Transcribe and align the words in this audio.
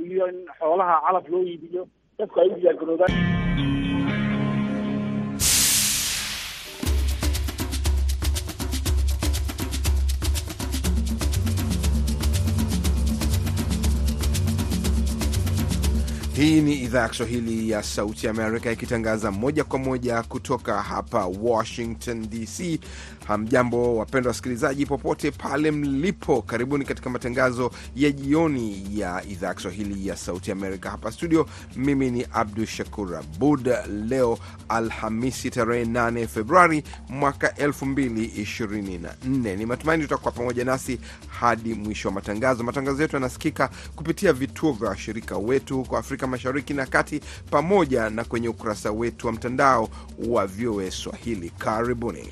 in 0.00 0.38
xoolaha 0.58 0.94
calaf 1.06 1.28
loo 1.32 1.42
iibiyo 1.52 1.82
dadku 2.18 2.40
ay 2.40 2.48
u 2.52 2.56
diyaargaroobaan 2.60 3.12
Hii 16.36 16.60
ni 16.60 16.74
idhaa 16.74 17.00
ya 17.02 17.08
Kiswahili 17.08 17.70
ya 17.70 17.82
Sauti 17.82 18.28
Amerika 18.28 18.72
ikitangaza 18.72 19.30
moja 19.30 19.64
kwa 19.64 19.78
moja 19.78 20.22
kutoka 20.22 20.82
hapa 20.82 21.26
Washington 21.26 22.26
DC. 22.30 22.80
Hamjambo 23.26 23.96
wapendwa 23.96 24.30
wasikilizaji, 24.30 24.86
popote 24.86 25.30
pale 25.30 25.70
mlipo, 25.70 26.42
karibuni 26.42 26.84
katika 26.84 27.10
matangazo 27.10 27.70
ya 27.96 28.10
jioni 28.10 28.86
ya 29.00 29.22
idhaa 29.30 29.46
ya 29.48 29.54
Kiswahili 29.54 30.08
ya 30.08 30.16
Sauti 30.16 30.52
Amerika 30.52 30.90
hapa 30.90 31.12
studio. 31.12 31.46
Mimi 31.76 32.10
ni 32.10 32.26
Abdu 32.32 32.66
Shakur 32.66 33.16
Abud. 33.16 33.68
Leo 34.08 34.38
Alhamisi 34.68 35.50
tarehe 35.50 35.84
8 35.84 36.26
Februari 36.26 36.82
mwaka 37.08 37.48
2024, 37.48 39.56
ni 39.56 39.66
matumaini 39.66 40.02
tutakuwa 40.02 40.32
pamoja 40.32 40.64
nasi 40.64 40.98
hadi 41.28 41.74
mwisho 41.74 42.08
wa 42.08 42.14
matangazo. 42.14 42.64
Matangazo 42.64 43.02
yetu 43.02 43.16
yanasikika 43.16 43.70
kupitia 43.96 44.32
vituo 44.32 44.72
vya 44.72 44.88
washirika 44.88 45.36
wetu 45.38 45.76
huko 45.76 45.96
Afrika 45.98 46.26
Mashariki 46.32 46.74
na 46.74 46.86
Kati, 46.86 47.20
pamoja 47.50 48.10
na 48.10 48.24
kwenye 48.24 48.48
ukurasa 48.48 48.92
wetu 48.92 49.26
wa 49.26 49.32
mtandao 49.32 49.88
wa 50.28 50.46
VOA 50.46 50.90
Swahili. 50.90 51.50
Karibuni. 51.50 52.28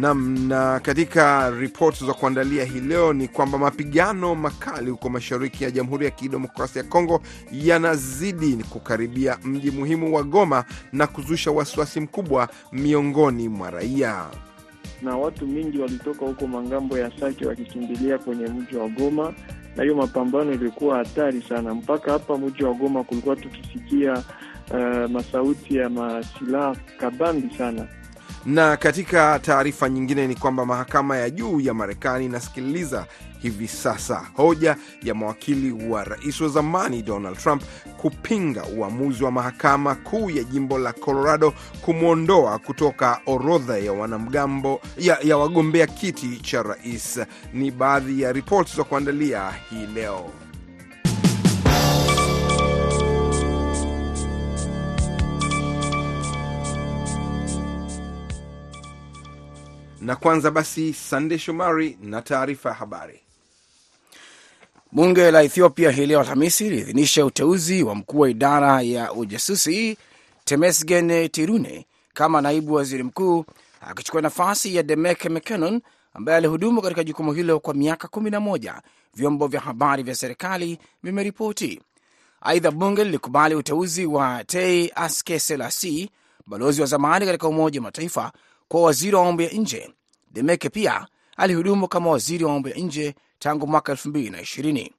Nam, 0.00 0.48
na 0.48 0.80
katika 0.80 1.50
ripoti 1.50 2.06
za 2.06 2.12
kuandalia 2.14 2.64
hii 2.64 2.80
leo 2.80 3.12
ni 3.12 3.28
kwamba 3.28 3.58
mapigano 3.58 4.34
makali 4.34 4.90
huko 4.90 5.08
mashariki 5.08 5.64
ya 5.64 5.70
Jamhuri 5.70 6.04
ya 6.04 6.10
Kidemokrasia 6.10 6.82
ya 6.82 6.88
Kongo 6.88 7.22
yanazidi 7.52 8.64
kukaribia 8.70 9.38
mji 9.44 9.70
muhimu 9.70 10.14
wa 10.14 10.22
Goma 10.22 10.64
na 10.92 11.06
kuzusha 11.06 11.50
wasiwasi 11.50 12.00
mkubwa 12.00 12.48
miongoni 12.72 13.48
mwa 13.48 13.70
raia 13.70 14.26
na 15.02 15.16
watu 15.16 15.46
mingi 15.46 15.78
walitoka 15.78 16.26
huko 16.26 16.46
mangambo 16.46 16.98
ya 16.98 17.10
Sake 17.20 17.46
wakikimbilia 17.46 18.18
kwenye 18.18 18.46
mji 18.46 18.76
wa 18.76 18.88
Goma, 18.88 19.34
na 19.76 19.82
hiyo 19.82 19.94
mapambano 19.94 20.52
ilikuwa 20.52 20.96
hatari 20.98 21.42
sana. 21.42 21.74
Mpaka 21.74 22.12
hapa 22.12 22.38
mji 22.38 22.64
wa 22.64 22.74
Goma 22.74 23.04
kulikuwa 23.04 23.36
tukisikia 23.36 24.12
uh, 24.70 25.10
masauti 25.10 25.76
ya 25.76 25.90
masilaha 25.90 26.76
kabambi 27.00 27.54
sana 27.58 27.86
na 28.46 28.76
katika 28.76 29.38
taarifa 29.38 29.88
nyingine 29.88 30.26
ni 30.26 30.34
kwamba 30.34 30.66
mahakama 30.66 31.16
ya 31.16 31.30
juu 31.30 31.60
ya 31.60 31.74
Marekani 31.74 32.24
inasikiliza 32.24 33.06
hivi 33.38 33.68
sasa 33.68 34.26
hoja 34.34 34.76
ya 35.02 35.14
mawakili 35.14 35.90
wa 35.90 36.04
rais 36.04 36.40
wa 36.40 36.48
zamani 36.48 37.02
Donald 37.02 37.38
Trump 37.38 37.62
kupinga 37.96 38.64
uamuzi 38.64 39.24
wa 39.24 39.30
mahakama 39.30 39.94
kuu 39.94 40.30
ya 40.30 40.44
jimbo 40.44 40.78
la 40.78 40.92
Colorado 40.92 41.54
kumwondoa 41.82 42.58
kutoka 42.58 43.20
orodha 43.26 43.78
ya 43.78 43.92
wanamgambo 43.92 44.80
ya, 44.98 45.18
ya 45.22 45.36
wagombea 45.38 45.86
kiti 45.86 46.36
cha 46.36 46.62
rais. 46.62 47.20
Ni 47.54 47.70
baadhi 47.70 48.22
ya 48.22 48.32
ripoti 48.32 48.76
za 48.76 48.84
kuandalia 48.84 49.50
hii 49.70 49.86
leo. 49.86 50.30
Na 60.08 60.16
kwanza 60.16 60.50
basi, 60.50 60.92
Sande 60.92 61.38
Shomari 61.38 61.98
na 62.02 62.22
taarifa 62.22 62.68
ya 62.68 62.74
habari. 62.74 63.20
Bunge 64.92 65.30
la 65.30 65.42
Ethiopia 65.42 65.90
hii 65.90 66.06
leo 66.06 66.20
Alhamisi 66.20 66.64
liliidhinisha 66.64 67.24
uteuzi 67.26 67.82
wa 67.82 67.94
mkuu 67.94 68.18
wa 68.18 68.30
idara 68.30 68.82
ya 68.82 69.12
ujasusi 69.12 69.98
Temesgen 70.44 71.28
Tirune 71.28 71.86
kama 72.14 72.40
naibu 72.40 72.74
waziri 72.74 73.02
mkuu, 73.02 73.44
akichukua 73.80 74.20
nafasi 74.22 74.76
ya 74.76 74.82
Demeke 74.82 75.28
Mekonnen 75.28 75.80
ambaye 76.14 76.38
alihudumu 76.38 76.82
katika 76.82 77.04
jukumu 77.04 77.32
hilo 77.32 77.60
kwa 77.60 77.74
miaka 77.74 78.08
kumi 78.08 78.30
na 78.30 78.40
moja, 78.40 78.82
vyombo 79.14 79.46
vya 79.46 79.60
habari 79.60 80.02
vya 80.02 80.14
serikali 80.14 80.78
vimeripoti. 81.02 81.80
Aidha, 82.40 82.70
bunge 82.70 83.04
lilikubali 83.04 83.54
uteuzi 83.54 84.06
wa 84.06 84.44
Tei 84.44 84.92
Aske 84.94 85.38
Selasi, 85.38 86.10
balozi 86.46 86.80
wa 86.80 86.86
zamani 86.86 87.26
katika 87.26 87.48
Umoja 87.48 87.80
wa 87.80 87.84
Mataifa, 87.84 88.32
kwa 88.68 88.82
waziri 88.82 89.16
wa 89.16 89.24
mambo 89.24 89.42
ya 89.42 89.50
nje. 89.50 89.90
Demeke 90.30 90.68
pia 90.70 91.06
alihudumu 91.36 91.88
kama 91.88 92.10
waziri 92.10 92.44
wa 92.44 92.52
mambo 92.52 92.68
ya 92.68 92.76
nje 92.76 93.14
tangu 93.38 93.66
mwaka 93.66 93.92
elfu 93.92 94.08
mbili 94.08 94.30
na 94.30 94.40
ishirini. 94.40 94.94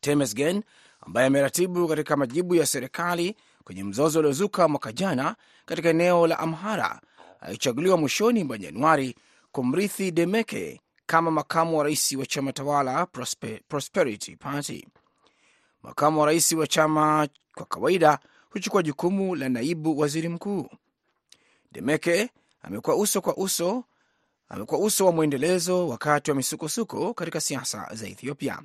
Temesgen 0.00 0.62
ambaye 1.00 1.26
ameratibu 1.26 1.88
katika 1.88 2.16
majibu 2.16 2.54
ya 2.54 2.66
serikali 2.66 3.36
kwenye 3.64 3.84
mzozo 3.84 4.18
uliozuka 4.18 4.68
mwaka 4.68 4.92
jana 4.92 5.36
katika 5.66 5.88
eneo 5.88 6.26
la 6.26 6.38
Amhara 6.38 7.00
alichaguliwa 7.40 7.96
mwishoni 7.96 8.44
mwa 8.44 8.58
Januari 8.58 9.14
kumrithi 9.52 10.10
Demeke 10.10 10.80
kama 11.06 11.30
makamu 11.30 11.78
wa 11.78 11.84
rais 11.84 12.12
wa 12.12 12.26
chama 12.26 12.52
tawala 12.52 13.06
Prosper, 13.06 13.60
Prosperity 13.68 14.36
Party. 14.36 14.86
Makamu 15.82 16.20
wa 16.20 16.26
rais 16.26 16.52
wa 16.52 16.66
chama 16.66 17.28
kwa 17.54 17.66
kawaida 17.66 18.18
huchukua 18.50 18.82
jukumu 18.82 19.34
la 19.34 19.48
naibu 19.48 19.98
waziri 19.98 20.28
mkuu. 20.28 20.68
Demeke 21.72 22.30
amekuwa 22.62 22.96
uso 22.96 23.20
kwa 23.20 23.36
uso 23.36 23.84
amekuwa 24.48 24.80
uso 24.80 25.06
wa 25.06 25.12
mwendelezo 25.12 25.88
wakati 25.88 26.30
wa 26.30 26.36
misukosuko 26.36 27.14
katika 27.14 27.40
siasa 27.40 27.88
za 27.92 28.06
Ethiopia. 28.08 28.62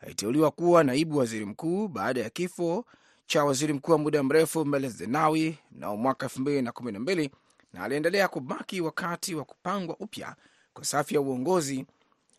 Aliteuliwa 0.00 0.50
kuwa 0.50 0.84
naibu 0.84 1.18
waziri 1.18 1.44
mkuu 1.44 1.88
baada 1.88 2.20
ya 2.20 2.30
kifo 2.30 2.84
cha 3.26 3.44
waziri 3.44 3.72
mkuu 3.72 3.92
wa 3.92 3.98
muda 3.98 4.22
mrefu 4.22 4.64
Meles 4.64 4.92
Zenawi 4.96 5.58
mnamo 5.72 5.96
mwaka 5.96 6.26
elfu 6.26 6.40
mbili 6.40 7.30
na 7.72 7.84
aliendelea 7.84 8.28
kubaki 8.28 8.80
wakati 8.80 9.34
wa 9.34 9.44
kupangwa 9.44 9.96
upya 9.96 10.36
kwa 10.74 10.84
safu 10.84 11.14
ya 11.14 11.20
uongozi 11.20 11.86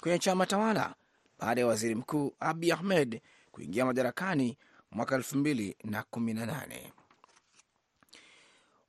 kwenye 0.02 0.20
chama 0.20 0.46
tawala 0.46 0.96
baada 1.40 1.62
ya 1.62 1.68
waziri 1.68 1.96
mkuu 1.96 2.34
Abi 2.40 2.72
Ahmed 2.72 3.22
kuingia 3.52 3.86
madarakani 3.86 4.58
mwaka 4.92 5.16
elfu 5.16 5.38
mbili 5.38 5.76
na 5.84 6.04
kumi 6.04 6.34
na 6.34 6.46
nane. 6.46 6.94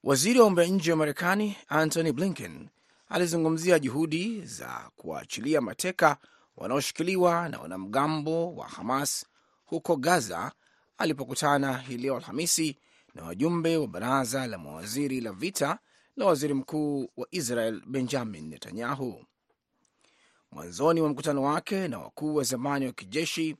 Waziri 0.04 0.38
wa 0.38 0.44
mambo 0.44 0.62
ya 0.62 0.68
nje 0.68 0.90
wa 0.90 0.96
Marekani 0.96 1.56
Antony 1.68 2.12
Blinken 2.12 2.68
alizungumzia 3.08 3.78
juhudi 3.78 4.42
za 4.42 4.90
kuwaachilia 4.96 5.60
mateka 5.60 6.16
wanaoshikiliwa 6.56 7.48
na 7.48 7.58
wanamgambo 7.60 8.54
wa 8.54 8.68
Hamas 8.68 9.26
huko 9.66 9.96
Gaza 9.96 10.52
alipokutana 10.98 11.78
hii 11.78 11.96
leo 11.96 12.16
Alhamisi 12.16 12.78
na 13.14 13.24
wajumbe 13.24 13.76
wa 13.76 13.86
baraza 13.86 14.46
la 14.46 14.58
mawaziri 14.58 15.20
la 15.20 15.32
vita 15.32 15.78
la 16.16 16.26
waziri 16.26 16.54
mkuu 16.54 17.08
wa 17.16 17.26
Israel 17.30 17.82
Benjamin 17.86 18.48
Netanyahu. 18.48 19.24
Mwanzoni 20.52 21.00
mwa 21.00 21.10
mkutano 21.10 21.42
wake 21.42 21.88
na 21.88 21.98
wakuu 21.98 22.34
wa 22.34 22.44
zamani 22.44 22.86
wa 22.86 22.92
kijeshi 22.92 23.56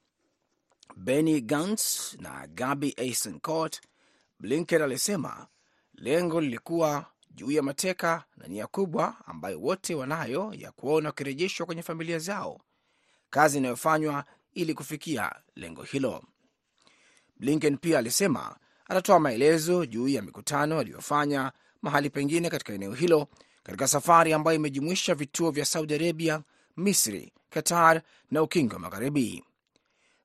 Benny 0.97 1.41
Gantz 1.41 2.15
na 2.21 2.47
Gabi 2.47 2.95
Eisenkot, 2.97 3.81
Blinken 4.41 4.83
alisema 4.83 5.47
lengo 5.95 6.41
lilikuwa 6.41 7.07
juu 7.39 7.51
ya 7.51 7.63
mateka 7.63 8.25
na 8.37 8.47
nia 8.49 8.67
kubwa 8.67 9.17
ambayo 9.27 9.61
wote 9.61 9.95
wanayo 9.95 10.55
ya 10.57 10.73
kuona 10.73 11.09
wakirejeshwa 11.09 11.67
kwenye 11.67 11.83
familia 11.83 12.19
zao, 12.19 12.61
kazi 13.31 13.59
inayofanywa 13.59 14.25
ili 14.55 14.75
kufikia 14.75 15.33
lengo 15.57 15.83
hilo. 15.83 16.23
Blinken 17.37 17.77
pia 17.79 17.99
alisema 17.99 18.57
atatoa 18.89 19.21
maelezo 19.21 19.87
juu 19.87 20.09
ya 20.09 20.23
mikutano 20.23 20.79
aliyofanya 20.79 21.53
mahali 21.83 22.11
pengine 22.11 22.51
katika 22.51 22.73
eneo 22.73 22.93
hilo 22.95 23.29
katika 23.63 23.89
safari 23.89 24.33
ambayo 24.33 24.57
imejumuisha 24.57 25.15
vituo 25.15 25.51
vya 25.51 25.65
Saudi 25.65 25.95
Arabia, 25.95 26.43
Misri, 26.77 27.33
Qatar 27.51 28.03
na 28.31 28.43
Ukingo 28.43 28.75
wa 28.75 28.81
Magharibi. 28.81 29.45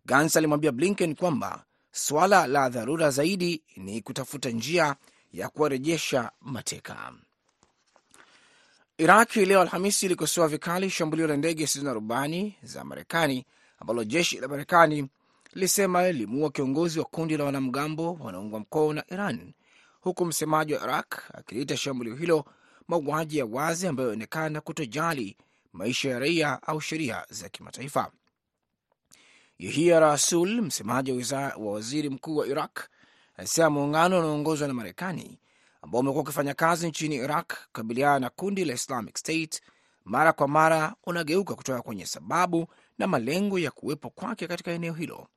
Gans 0.05 0.35
alimwambia 0.37 0.71
Blinken 0.71 1.15
kwamba 1.15 1.65
suala 1.91 2.47
la 2.47 2.69
dharura 2.69 3.09
zaidi 3.11 3.63
ni 3.77 4.01
kutafuta 4.01 4.49
njia 4.49 4.95
ya 5.33 5.49
kuwarejesha 5.49 6.31
mateka. 6.41 7.13
Iraki 8.97 9.45
leo 9.45 9.61
Alhamisi 9.61 10.05
ilikosoa 10.05 10.47
vikali 10.47 10.89
shambulio 10.89 11.27
la 11.27 11.37
ndege 11.37 11.65
zisizo 11.65 11.85
na 11.85 11.93
rubani 11.93 12.55
za 12.63 12.83
Marekani 12.83 13.45
ambalo 13.79 14.03
jeshi 14.03 14.37
la 14.39 14.47
Marekani 14.47 15.09
lilisema 15.53 16.07
lilimuua 16.11 16.51
kiongozi 16.51 16.99
wa 16.99 17.05
kundi 17.05 17.37
la 17.37 17.43
wanamgambo 17.43 18.13
wanaungwa 18.13 18.59
mkono 18.59 18.93
na 18.93 19.03
Iran, 19.07 19.53
huku 20.01 20.25
msemaji 20.25 20.73
wa 20.73 20.83
Iraq 20.83 21.15
akiliita 21.33 21.77
shambulio 21.77 22.15
hilo 22.15 22.45
mauaji 22.87 23.37
ya 23.37 23.45
wazi 23.45 23.87
ambayo 23.87 24.09
inaonekana 24.09 24.61
kutojali 24.61 25.37
maisha 25.73 26.09
ya 26.09 26.19
raia 26.19 26.59
au 26.63 26.81
sheria 26.81 27.25
za 27.29 27.49
kimataifa. 27.49 28.11
Yahia 29.59 29.99
Rasul, 29.99 30.61
msemaji 30.61 31.11
wa 31.33 31.53
waziri 31.57 32.09
mkuu 32.09 32.35
wa 32.35 32.47
Iraq, 32.47 32.79
alisema 33.37 33.69
muungano 33.69 34.19
unaoongozwa 34.19 34.67
na 34.67 34.73
Marekani 34.73 35.39
ambao 35.81 36.01
umekuwa 36.01 36.23
ukifanya 36.23 36.53
kazi 36.53 36.87
nchini 36.87 37.15
Iraq 37.15 37.53
kukabiliana 37.65 38.19
na 38.19 38.29
kundi 38.29 38.65
la 38.65 38.73
Islamic 38.73 39.17
State 39.17 39.61
mara 40.05 40.33
kwa 40.33 40.47
mara 40.47 40.95
unageuka 41.05 41.55
kutoka 41.55 41.81
kwenye 41.81 42.05
sababu 42.05 42.67
na 42.97 43.07
malengo 43.07 43.59
ya 43.59 43.71
kuwepo 43.71 44.09
kwake 44.09 44.47
katika 44.47 44.71
eneo 44.71 44.93
hilo. 44.93 45.27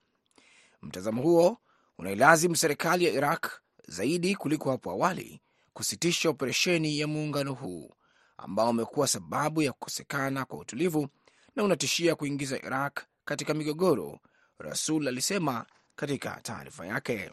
Mtazamo 0.82 1.22
huo 1.22 1.58
unailazimu 1.98 2.56
serikali 2.56 3.04
ya 3.04 3.12
Iraq 3.12 3.46
zaidi 3.88 4.36
kuliko 4.36 4.70
hapo 4.70 4.90
awali 4.90 5.40
kusitisha 5.72 6.28
operesheni 6.30 6.98
ya 6.98 7.06
muungano 7.06 7.52
huu 7.52 7.90
ambao 8.36 8.70
umekuwa 8.70 9.08
sababu 9.08 9.62
ya 9.62 9.72
kukosekana 9.72 10.44
kwa 10.44 10.58
utulivu 10.58 11.08
na 11.56 11.64
unatishia 11.64 12.14
kuingiza 12.14 12.58
Iraq 12.58 13.00
katika 13.24 13.54
migogoro, 13.54 14.18
Rasul 14.58 15.08
alisema 15.08 15.66
katika 15.96 16.40
taarifa 16.42 16.86
yake. 16.86 17.30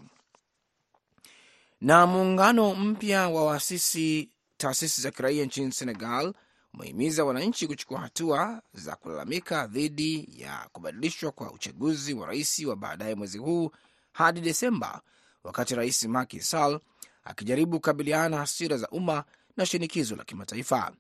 Na 1.84 2.08
muungano 2.08 2.76
mpya 2.76 3.30
wa 3.30 3.46
waasisi 3.46 4.30
taasisi 4.58 5.02
za 5.02 5.12
kiraia 5.12 5.46
nchini 5.46 5.72
Senegal 5.72 6.34
umehimiza 6.74 7.26
wananchi 7.26 7.68
kuchukua 7.68 8.00
hatua 8.00 8.62
za 8.74 8.96
kulalamika 8.96 9.68
dhidi 9.68 10.30
ya 10.38 10.70
kubadilishwa 10.72 11.32
kwa 11.32 11.52
uchaguzi 11.52 12.14
wa 12.14 12.28
rais 12.28 12.60
wa 12.60 12.76
baadaye 12.76 13.16
mwezi 13.16 13.38
huu 13.38 13.72
hadi 14.14 14.42
Desemba, 14.42 15.02
wakati 15.44 15.76
Rais 15.76 16.04
Macky 16.04 16.40
Sall 16.40 16.80
akijaribu 17.24 17.78
kukabiliana 17.78 18.30
na 18.30 18.38
hasira 18.38 18.78
za 18.78 18.90
umma 18.90 19.24
na 19.58 19.66
shinikizo 19.66 20.16
la 20.16 20.24
kimataifa. 20.24 20.92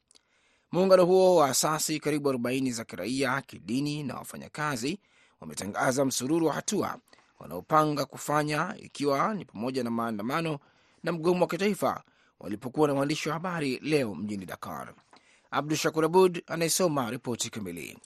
Muungano 0.71 1.06
huo 1.06 1.36
wa 1.36 1.50
asasi 1.50 2.00
karibu 2.00 2.29
40 2.31 2.71
za 2.71 2.83
kiraia, 2.86 3.41
kidini 3.41 4.03
na 4.03 4.15
wafanyakazi 4.15 5.00
wametangaza 5.41 6.06
msururu 6.06 6.47
wa 6.47 6.53
hatua 6.53 7.00
wanaopanga 7.39 8.06
kufanya, 8.06 8.75
ikiwa 8.77 9.33
ni 9.33 9.45
pamoja 9.45 9.83
na 9.83 9.89
maandamano 9.91 10.59
na 11.03 11.11
mgomo 11.11 11.41
wa 11.41 11.47
kitaifa 11.47 12.03
walipokuwa 12.39 12.88
na 12.88 12.94
waandishi 12.94 13.29
wa 13.29 13.33
habari 13.33 13.79
leo 13.83 14.15
mjini 14.15 14.45
Dakar. 14.45 14.94
Abdu 15.51 15.75
Shakur 15.75 16.05
Abud 16.05 16.41
anayesoma 16.47 17.11
ripoti 17.11 17.50
kamili. 17.50 17.97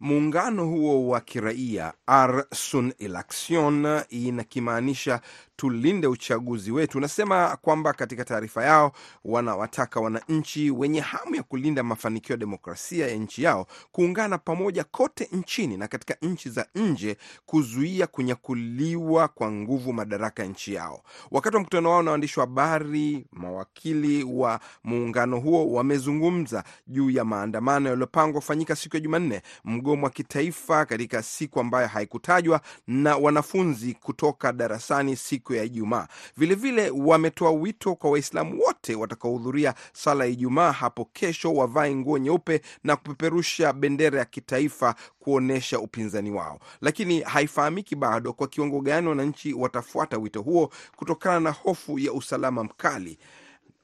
Muungano 0.00 0.64
huo 0.66 1.08
wa 1.08 1.20
kiraia 1.20 1.92
Arsun 2.06 2.92
Election 2.98 4.02
inakimaanisha 4.08 5.20
tulinde 5.56 6.06
uchaguzi 6.06 6.72
wetu, 6.72 6.98
unasema 6.98 7.56
kwamba 7.62 7.92
katika 7.92 8.24
taarifa 8.24 8.64
yao 8.64 8.92
wanawataka 9.24 10.00
wananchi 10.00 10.70
wenye 10.70 11.00
hamu 11.00 11.34
ya 11.34 11.42
kulinda 11.42 11.82
mafanikio 11.82 12.32
ya 12.32 12.36
demokrasia 12.38 13.08
ya 13.08 13.14
nchi 13.16 13.42
yao 13.42 13.66
kuungana 13.92 14.38
pamoja 14.38 14.84
kote 14.84 15.28
nchini 15.32 15.76
na 15.76 15.88
katika 15.88 16.16
nchi 16.22 16.50
za 16.50 16.66
nje 16.74 17.16
kuzuia 17.46 18.06
kunyakuliwa 18.06 19.28
kwa 19.28 19.52
nguvu 19.52 19.92
madaraka 19.92 20.42
ya 20.42 20.48
nchi 20.48 20.74
yao. 20.74 21.02
Wakati 21.30 21.56
wa 21.56 21.62
mkutano 21.62 21.90
wao 21.90 22.02
na 22.02 22.10
waandishi 22.10 22.40
wa 22.40 22.46
habari, 22.46 23.26
mawakili 23.32 24.24
wa 24.24 24.60
muungano 24.84 25.40
huo 25.40 25.72
wamezungumza 25.72 26.64
juu 26.86 27.10
ya 27.10 27.24
maandamano 27.24 27.88
yaliyopangwa 27.88 28.40
kufanyika 28.40 28.76
siku 28.76 28.96
ya 28.96 29.00
Jumanne, 29.00 29.42
mgomo 29.64 30.04
wa 30.04 30.10
kitaifa 30.10 30.84
katika 30.86 31.22
siku 31.22 31.60
ambayo 31.60 31.88
haikutajwa 31.88 32.60
na 32.86 33.16
wanafunzi 33.16 33.94
kutoka 33.94 34.52
darasani 34.52 35.16
siku 35.16 35.45
ya 35.54 35.64
Ijumaa. 35.64 36.08
Vilevile 36.36 36.90
wametoa 36.90 37.50
wito 37.50 37.94
kwa 37.94 38.10
Waislamu 38.10 38.60
wote 38.66 38.94
watakaohudhuria 38.94 39.74
sala 39.92 40.24
ya 40.24 40.30
Ijumaa 40.30 40.72
hapo 40.72 41.04
kesho 41.12 41.54
wavae 41.54 41.94
nguo 41.94 42.18
nyeupe 42.18 42.60
na 42.84 42.96
kupeperusha 42.96 43.72
bendera 43.72 44.18
ya 44.18 44.24
kitaifa 44.24 44.94
kuonyesha 45.18 45.78
upinzani 45.78 46.30
wao, 46.30 46.60
lakini 46.80 47.20
haifahamiki 47.20 47.96
bado 47.96 48.32
kwa 48.32 48.48
kiwango 48.48 48.80
gani 48.80 49.08
wananchi 49.08 49.52
watafuata 49.54 50.18
wito 50.18 50.42
huo 50.42 50.70
kutokana 50.96 51.40
na 51.40 51.50
hofu 51.50 51.98
ya 51.98 52.12
usalama 52.12 52.64
mkali. 52.64 53.18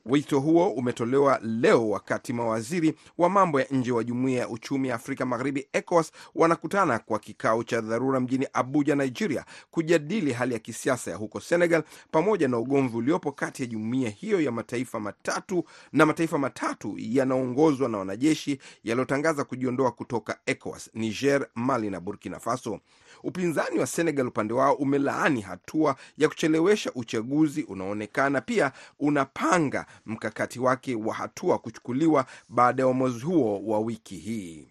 Wito 0.07 0.41
huo 0.41 0.69
umetolewa 0.71 1.41
leo 1.43 1.89
wakati 1.89 2.33
mawaziri 2.33 2.95
wa 3.19 3.31
mambo 3.31 3.61
ya 3.61 3.67
nje 3.71 3.93
wa 3.93 4.05
Jumuiya 4.05 4.41
ya 4.41 4.49
Uchumi 4.49 4.89
ya 4.89 4.95
Afrika 4.95 5.27
Magharibi, 5.27 5.69
ECOWAS, 5.73 6.13
wanakutana 6.35 6.99
kwa 6.99 7.19
kikao 7.19 7.65
cha 7.65 7.81
dharura 7.81 8.21
mjini 8.21 8.47
Abuja, 8.53 8.95
Nigeria, 8.95 9.45
kujadili 9.71 10.33
hali 10.33 10.53
ya 10.55 10.59
kisiasa 10.59 11.11
ya 11.11 11.17
huko 11.17 11.41
Senegal 11.41 11.83
pamoja 12.11 12.49
na 12.49 12.59
ugomvi 12.59 12.97
uliopo 12.97 13.33
kati 13.33 13.63
ya 13.63 13.67
jumuiya 13.69 14.11
hiyo 14.11 14.41
ya 14.41 14.53
mataifa 14.53 15.01
matatu 15.01 15.65
na 15.93 16.07
mataifa 16.07 16.39
matatu 16.39 16.95
yanaongozwa 16.99 17.89
na 17.89 17.99
wanajeshi 17.99 18.59
yaliyotangaza 18.85 19.45
kujiondoa 19.45 19.93
kutoka 19.93 20.39
ECOWAS, 20.47 20.91
Niger, 20.95 21.47
Mali 21.55 21.91
na 21.91 22.01
Burkina 22.01 22.39
Faso. 22.41 22.81
Upinzani 23.23 23.79
wa 23.79 23.87
Senegal 23.87 24.27
upande 24.29 24.55
wao 24.55 24.75
umelaani 24.75 25.41
hatua 25.41 25.97
ya 26.19 26.29
kuchelewesha 26.29 26.93
uchaguzi 26.95 27.63
unaoonekana 27.63 28.41
pia 28.41 28.73
unapanga 29.01 29.87
mkakati 30.07 30.61
wake 30.61 30.95
wa 30.95 31.15
hatua 31.15 31.59
kuchukuliwa 31.59 32.27
baada 32.49 32.83
ya 32.83 32.87
uamuzi 32.87 33.25
huo 33.25 33.61
wa 33.67 33.81
wiki 33.81 34.17
hii. 34.17 34.69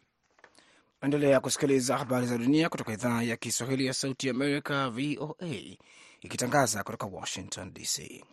Endelea 1.01 1.39
kusikiliza 1.39 1.97
habari 1.97 2.27
za 2.27 2.37
dunia 2.37 2.69
kutoka 2.69 2.93
idhaa 2.93 3.23
ya 3.23 3.37
Kiswahili 3.37 3.85
ya 3.85 3.93
Sauti 3.93 4.29
Amerika, 4.29 4.89
VOA, 4.89 5.77
ikitangaza 6.21 6.83
kutoka 6.83 7.05
Washington 7.05 7.73
DC. 7.73 8.23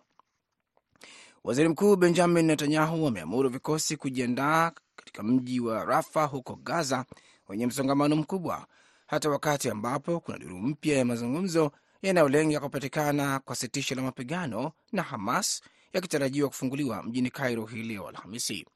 Waziri 1.44 1.68
Mkuu 1.68 1.96
Benjamin 1.96 2.46
Netanyahu 2.46 3.06
ameamuru 3.06 3.48
vikosi 3.48 3.96
kujiandaa 3.96 4.72
katika 4.96 5.22
mji 5.22 5.60
wa 5.60 5.84
Rafa 5.84 6.24
huko 6.24 6.56
Gaza 6.56 7.04
wenye 7.48 7.66
msongamano 7.66 8.16
mkubwa, 8.16 8.66
hata 9.08 9.30
wakati 9.30 9.70
ambapo 9.70 10.20
kuna 10.20 10.38
duru 10.38 10.58
mpya 10.58 10.98
ya 10.98 11.04
mazungumzo 11.04 11.72
yanayolenga 12.02 12.60
kupatikana 12.60 13.38
kwa 13.38 13.56
sitisho 13.56 13.94
la 13.94 14.02
mapigano 14.02 14.72
na 14.92 15.02
Hamas 15.02 15.62
yakitarajiwa 15.92 16.48
kufunguliwa 16.48 17.02
mjini 17.02 17.30
Cairo 17.30 17.66
hii 17.66 17.82
leo 17.82 18.08
Alhamisi. 18.08 18.66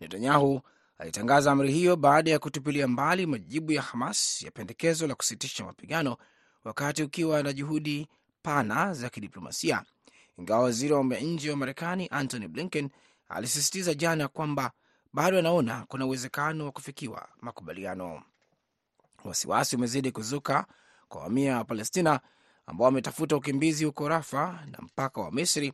Netanyahu 0.00 0.60
alitangaza 0.98 1.52
amri 1.52 1.72
hiyo 1.72 1.96
baada 1.96 2.30
ya 2.30 2.38
kutupilia 2.38 2.88
mbali 2.88 3.26
majibu 3.26 3.72
ya 3.72 3.82
Hamas 3.82 4.42
ya 4.42 4.50
pendekezo 4.50 5.06
la 5.06 5.14
kusitisha 5.14 5.64
mapigano, 5.64 6.16
wakati 6.64 7.02
ukiwa 7.02 7.42
na 7.42 7.52
juhudi 7.52 8.08
pana 8.42 8.94
za 8.94 9.08
kidiplomasia, 9.08 9.82
ingawa 10.38 10.62
waziri 10.62 10.92
wa 10.92 10.98
mambo 10.98 11.14
ya 11.14 11.20
nje 11.20 11.50
wa 11.50 11.56
Marekani 11.56 12.08
Antony 12.10 12.48
Blinken 12.48 12.90
alisisitiza 13.28 13.94
jana 13.94 14.28
kwamba 14.28 14.70
bado 15.12 15.38
anaona 15.38 15.84
kuna 15.88 16.06
uwezekano 16.06 16.64
wa 16.64 16.72
kufikiwa 16.72 17.28
makubaliano. 17.40 18.22
Wasiwasi 19.24 19.76
umezidi 19.76 20.12
kuzuka 20.12 20.66
kwa 21.08 21.22
wamia 21.22 21.56
wa 21.56 21.64
Palestina 21.64 22.20
ambao 22.66 22.84
wametafuta 22.84 23.36
ukimbizi 23.36 23.84
huko 23.84 24.08
Rafa 24.08 24.58
na 24.70 24.78
mpaka 24.82 25.20
wa 25.20 25.32
Misri. 25.32 25.72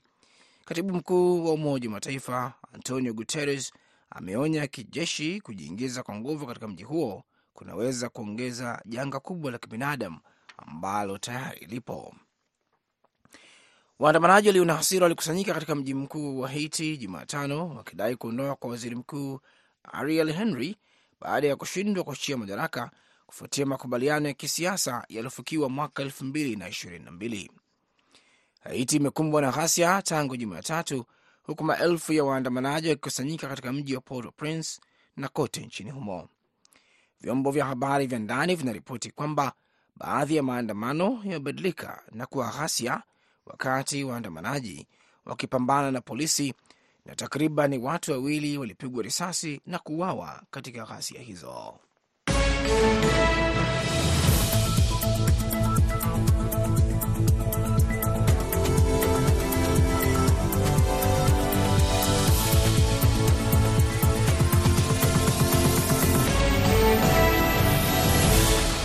Katibu 0.65 0.95
mkuu 0.95 1.45
wa 1.47 1.53
Umoja 1.53 1.89
wa 1.89 1.93
Mataifa 1.95 2.53
Antonio 2.75 3.15
Guterres 3.15 3.73
ameonya 4.11 4.67
kijeshi 4.67 5.41
kujiingiza 5.41 6.03
kwa 6.03 6.15
nguvu 6.15 6.47
katika 6.47 6.69
mji 6.69 6.83
huo 6.83 7.23
kunaweza 7.55 8.09
kuongeza 8.09 8.83
janga 8.87 9.21
kubwa 9.21 9.51
la 9.53 9.59
kibinadamu 9.59 10.19
ambalo 10.57 11.19
tayari 11.19 11.67
lipo. 11.67 12.15
Waandamanaji 13.99 14.49
walio 14.49 14.65
na 14.65 14.75
hasira 14.75 15.03
walikusanyika 15.05 15.55
katika 15.55 15.75
mji 15.75 15.95
mkuu 15.95 16.41
wa 16.41 16.49
Haiti 16.49 16.97
Jumatano 16.97 17.69
wakidai 17.69 18.17
kuondoa 18.17 18.57
kwa 18.57 18.71
waziri 18.71 18.97
mkuu 18.97 19.41
Ariel 19.93 20.33
Henry 20.33 20.77
baada 21.21 21.47
ya 21.49 21.57
kushindwa 21.57 22.05
kuachia 22.05 22.37
madaraka 22.37 22.91
kufuatia 23.31 23.67
makubaliano 23.67 24.29
ya 24.29 24.35
kisiasa 24.35 25.05
yaliyofikiwa 25.09 25.69
mwaka 25.69 26.03
elfu 26.03 26.25
mbili 26.25 26.57
na 26.57 26.69
ishirini 26.69 27.05
na 27.05 27.11
mbili. 27.11 27.51
Haiti 28.61 28.97
imekumbwa 28.97 29.43
na 29.43 29.51
ghasia 29.53 30.03
tangu 30.03 30.37
Jumatatu, 30.37 31.05
huku 31.43 31.65
maelfu 31.65 32.13
ya 32.13 32.25
waandamanaji 32.25 32.89
wakikusanyika 32.89 33.49
katika 33.49 33.73
mji 33.73 33.95
wa 33.95 34.01
Port 34.01 34.27
au 34.27 34.33
Prince 34.33 34.81
na 35.17 35.29
kote 35.29 35.61
nchini 35.67 35.91
humo. 35.91 36.29
Vyombo 37.21 37.51
vya 37.51 37.65
habari 37.65 38.07
vya 38.07 38.19
ndani 38.19 38.55
vinaripoti 38.55 39.11
kwamba 39.11 39.53
baadhi 39.97 40.37
ya 40.37 40.43
maandamano 40.43 41.21
yamebadilika 41.25 42.03
na 42.13 42.27
kuwa 42.27 42.51
ghasia, 42.51 43.03
wakati 43.47 44.05
waandamanaji 44.05 44.87
wakipambana 45.25 45.91
na 45.91 46.01
polisi, 46.01 46.55
na 47.07 47.15
takriban 47.15 47.79
watu 47.79 48.13
wawili 48.13 48.59
walipigwa 48.59 49.03
risasi 49.03 49.61
na 49.67 49.79
kuuawa 49.79 50.43
katika 50.51 50.85
ghasia 50.85 51.21
hizo. 51.21 51.81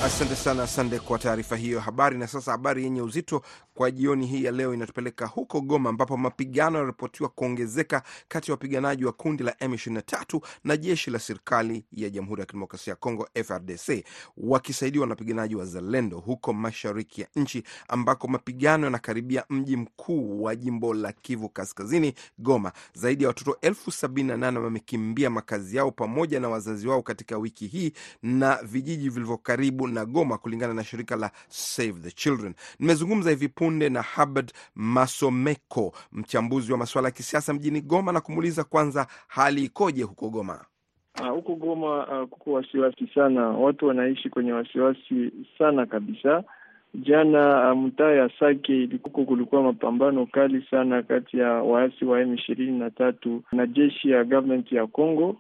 Asante 0.06 0.36
sana 0.36 0.68
Sande 0.68 1.00
kwa 1.00 1.20
taarifa 1.20 1.56
hiyo 1.56 1.80
habari. 1.80 2.18
Na 2.18 2.28
sasa 2.28 2.52
habari 2.52 2.84
yenye 2.84 3.02
uzito 3.02 3.42
kwa 3.76 3.92
jioni 3.92 4.26
hii 4.28 4.44
ya 4.44 4.52
leo 4.52 4.74
inatupeleka 4.74 5.26
huko 5.28 5.62
Goma, 5.62 5.90
ambapo 5.90 6.18
mapigano 6.18 6.78
yanaripotiwa 6.78 7.30
kuongezeka 7.30 8.04
kati 8.28 8.52
ya 8.52 8.54
wapiganaji 8.54 9.06
wa 9.06 9.12
kundi 9.14 9.44
la 9.44 9.52
M23 9.52 10.42
na 10.64 10.78
jeshi 10.78 11.12
la 11.12 11.20
serikali 11.20 11.86
ya 11.92 12.10
Jamhuri 12.10 12.40
ya 12.40 12.46
Kidemokrasia 12.46 12.92
ya 12.92 12.96
Kongo 12.96 13.28
FRDC 13.46 14.06
wakisaidiwa 14.38 15.06
na 15.08 15.12
wapiganaji 15.12 15.56
wa 15.56 15.66
Zalendo 15.66 16.20
huko 16.20 16.54
mashariki 16.54 17.22
ya 17.22 17.28
nchi, 17.36 17.64
ambako 17.88 18.28
mapigano 18.28 18.84
yanakaribia 18.86 19.44
mji 19.50 19.78
mkuu 19.78 20.44
wa 20.44 20.56
jimbo 20.56 20.94
la 20.94 21.12
Kivu 21.14 21.50
Kaskazini, 21.50 22.14
Goma. 22.38 22.72
Zaidi 22.94 23.24
ya 23.24 23.28
watoto 23.28 23.58
elfu 23.62 23.92
sabini 23.92 24.28
na 24.28 24.38
nane 24.38 24.60
wamekimbia 24.60 25.30
makazi 25.30 25.78
yao 25.78 25.92
pamoja 25.92 26.40
na 26.40 26.50
wazazi 26.50 26.88
wao 26.88 27.02
katika 27.02 27.38
wiki 27.38 27.68
hii 27.68 27.94
na 28.24 28.60
vijiji 28.64 29.10
vilivyo 29.10 29.38
karibu 29.38 29.88
na 29.96 30.06
Goma, 30.06 30.38
kulingana 30.38 30.74
na 30.74 30.84
shirika 30.84 31.16
la 31.16 31.32
Save 31.48 32.00
the 32.02 32.12
Children. 32.12 32.54
Nimezungumza 32.80 33.30
hivi 33.30 33.48
punde 33.48 33.90
na 33.90 34.02
Habert 34.02 34.54
Masomeko, 34.76 35.94
mchambuzi 36.12 36.72
wa 36.72 36.78
masuala 36.78 37.08
ya 37.08 37.12
kisiasa 37.12 37.54
mjini 37.54 37.82
Goma, 37.82 38.12
na 38.12 38.22
kumuuliza 38.22 38.64
kwanza 38.64 39.08
hali 39.28 39.64
ikoje 39.64 40.04
huko 40.04 40.30
Goma. 40.30 40.66
Uh, 41.22 41.28
huko 41.30 41.56
Goma 41.56 42.22
uh, 42.22 42.30
kuko 42.30 42.52
wasiwasi 42.54 43.08
sana, 43.16 43.50
watu 43.50 43.88
wanaishi 43.88 44.30
kwenye 44.30 44.52
wasiwasi 44.54 45.32
sana 45.58 45.86
kabisa. 45.86 46.44
Jana 46.94 47.72
uh, 47.74 47.80
mtaa 47.80 48.12
ya 48.12 48.30
Sake 48.40 48.84
ilikuko 48.84 49.24
kulikuwa 49.26 49.64
mapambano 49.64 50.26
kali 50.26 50.66
sana 50.72 51.04
kati 51.04 51.38
ya 51.38 51.50
waasi 51.52 52.06
wa 52.06 52.22
M 52.22 52.34
ishirini 52.34 52.80
na 52.80 52.90
tatu 52.92 53.44
na 53.52 53.68
jeshi 53.68 54.10
ya 54.10 54.24
government 54.24 54.72
ya 54.72 54.88
Congo, 54.88 55.36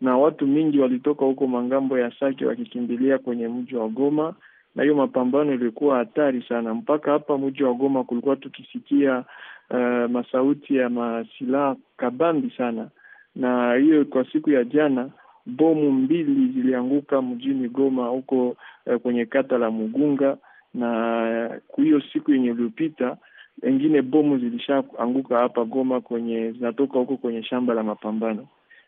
na 0.00 0.16
watu 0.18 0.46
mingi 0.46 0.78
walitoka 0.78 1.24
huko 1.24 1.46
mangambo 1.46 1.98
ya 1.98 2.10
Sake 2.20 2.46
wakikimbilia 2.46 3.18
kwenye 3.18 3.48
mji 3.48 3.76
wa 3.76 3.88
Goma, 3.88 4.34
na 4.74 4.82
hiyo 4.82 4.94
mapambano 4.94 5.54
ilikuwa 5.54 5.96
hatari 5.98 6.42
sana. 6.48 6.74
Mpaka 6.74 7.12
hapa 7.12 7.38
mji 7.38 7.62
wa 7.64 7.74
Goma 7.74 8.04
kulikuwa 8.04 8.36
tukisikia 8.36 9.24
uh, 9.70 10.10
masauti 10.10 10.76
ya 10.76 10.88
masilaha 10.90 11.76
kabambi 11.96 12.50
sana 12.56 12.88
na 13.36 13.74
hiyo 13.74 14.04
kwa 14.04 14.24
siku 14.32 14.50
ya 14.50 14.64
jana 14.64 15.10
bomu 15.46 15.92
mbili 15.92 16.52
zilianguka 16.52 17.22
mjini 17.22 17.68
Goma 17.68 18.06
huko 18.08 18.48
uh, 18.86 18.94
kwenye 19.02 19.26
kata 19.26 19.58
la 19.58 19.70
Mugunga, 19.70 20.36
na 20.74 21.60
hiyo 21.76 22.02
siku 22.12 22.32
yenye 22.32 22.50
iliyopita 22.50 23.16
wengine 23.62 24.02
bomu 24.02 24.38
zilishaanguka 24.38 25.38
hapa 25.38 25.64
Goma 25.64 26.00
kwenye 26.00 26.52
zinatoka 26.52 26.98
huko 26.98 27.16
kwenye 27.16 27.42
shamba 27.42 27.74
la 27.74 27.82
mapambano. 27.82 28.46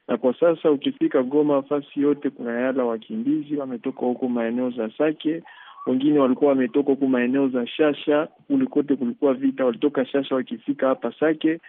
Na 0.08 0.16
kwa 0.16 0.34
sasa 0.40 0.70
ukifika 0.70 1.22
Goma, 1.22 1.62
fasi 1.62 2.00
yote 2.00 2.30
kuna 2.30 2.60
yala 2.60 2.84
wakimbizi 2.84 3.56
wametoka 3.56 4.00
huko 4.00 4.28
maeneo 4.28 4.70
za 4.70 4.90
Sake, 4.98 5.42
wengine 5.86 6.18
walikuwa 6.18 6.50
wametoka 6.50 6.90
huko 6.90 7.06
maeneo 7.06 7.48
za 7.48 7.66
Shasha, 7.66 8.28
kulikote 8.46 8.96
kulikuwa 8.96 9.34
vita, 9.34 9.64
walitoka 9.64 10.06
Shasha 10.06 10.34
wakifika 10.34 10.86
hapa 10.88 11.12
Sake. 11.20 11.60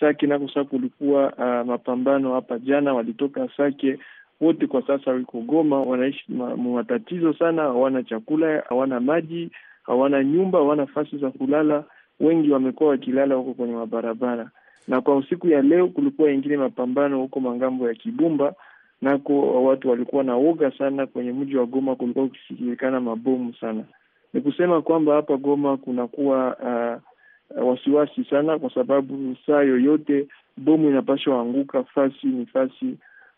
Sake 0.00 0.26
nako 0.26 0.48
sasa 0.48 0.64
kulikuwa 0.64 1.32
uh, 1.32 1.66
mapambano 1.68 2.34
hapa 2.34 2.58
jana, 2.58 2.94
walitoka 2.94 3.48
Sake. 3.56 3.98
Wote 4.40 4.66
kwa 4.66 4.86
sasa 4.86 5.10
wiko 5.10 5.40
Goma, 5.40 5.80
wanaishi 5.80 6.24
matatizo 6.56 7.32
sana, 7.34 7.62
hawana 7.62 8.02
chakula, 8.02 8.64
hawana 8.68 9.00
maji, 9.00 9.50
hawana 9.82 10.24
nyumba, 10.24 10.58
hawana 10.58 10.82
nafasi 10.82 11.18
za 11.18 11.30
kulala. 11.30 11.84
Wengi 12.20 12.50
wamekuwa 12.50 12.90
wakilala 12.90 13.34
huko 13.34 13.54
kwenye 13.54 13.74
mabarabara, 13.74 14.50
na 14.88 15.00
kwa 15.00 15.16
usiku 15.16 15.48
ya 15.48 15.62
leo 15.62 15.88
kulikuwa 15.88 16.30
ingine 16.32 16.56
mapambano 16.56 17.18
huko 17.18 17.40
mangambo 17.40 17.88
ya 17.88 17.94
Kibumba, 17.94 18.54
nako 19.02 19.64
watu 19.64 19.90
walikuwa 19.90 20.24
na 20.24 20.36
woga 20.36 20.72
sana. 20.78 21.06
Kwenye 21.06 21.32
mji 21.32 21.56
wa 21.56 21.66
Goma 21.66 21.96
kulikuwa 21.96 22.24
ukisikilikana 22.24 23.00
mabomu 23.00 23.54
sana. 23.60 23.84
Ni 24.32 24.40
kusema 24.40 24.82
kwamba 24.82 25.14
hapa 25.14 25.36
Goma 25.36 25.76
kunakuwa 25.76 26.56
uh, 26.56 27.68
wasiwasi 27.68 28.24
sana 28.24 28.58
kwa 28.58 28.74
sababu 28.74 29.36
saa 29.46 29.62
yoyote 29.62 30.26
bomu 30.56 30.88
inapashwa 30.88 31.40
anguka. 31.40 31.84
Fasi 31.84 32.26
ni 32.26 32.46
fasi. 32.46 32.86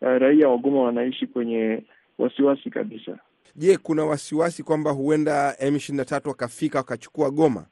Uh, 0.03 0.09
raia 0.09 0.49
wa 0.49 0.59
Goma 0.59 0.83
wanaishi 0.83 1.27
kwenye 1.27 1.83
wasiwasi 2.19 2.71
kabisa. 2.71 3.19
Je, 3.57 3.77
kuna 3.77 4.05
wasiwasi 4.05 4.63
kwamba 4.63 4.91
huenda 4.91 5.57
M 5.59 5.77
ishirini 5.77 5.99
na 5.99 6.05
tatu 6.05 6.29
wakafika 6.29 6.79
wakachukua 6.79 7.31
Goma? 7.31 7.65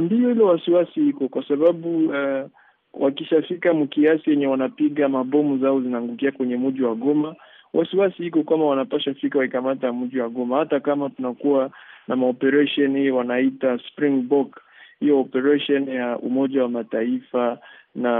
Ndiyo, 0.00 0.30
ile 0.30 0.42
wasiwasi 0.44 1.08
iko 1.08 1.28
kwa 1.28 1.48
sababu 1.48 2.06
uh, 2.08 2.50
wakishafika 2.94 3.74
mkiasi 3.74 4.30
yenye 4.30 4.46
wanapiga 4.46 5.08
mabomu 5.08 5.58
zao 5.58 5.80
zinaangukia 5.80 6.32
kwenye 6.32 6.56
mji 6.56 6.82
wa 6.82 6.94
Goma, 6.94 7.34
wasiwasi 7.74 8.26
iko 8.26 8.42
kama 8.42 8.64
wanapasha 8.66 9.14
fika 9.14 9.38
waikamata 9.38 9.92
mji 9.92 10.18
wa 10.20 10.28
Goma, 10.28 10.58
hata 10.58 10.80
kama 10.80 11.10
tunakuwa 11.10 11.70
na 12.08 12.16
maoperation 12.16 12.96
hii 12.96 13.10
wanaita 13.10 13.78
Springbok 13.78 14.60
hiyo 15.00 15.20
operation 15.20 15.88
ya 15.88 16.18
Umoja 16.18 16.62
wa 16.62 16.68
Mataifa 16.68 17.58
na 17.94 18.14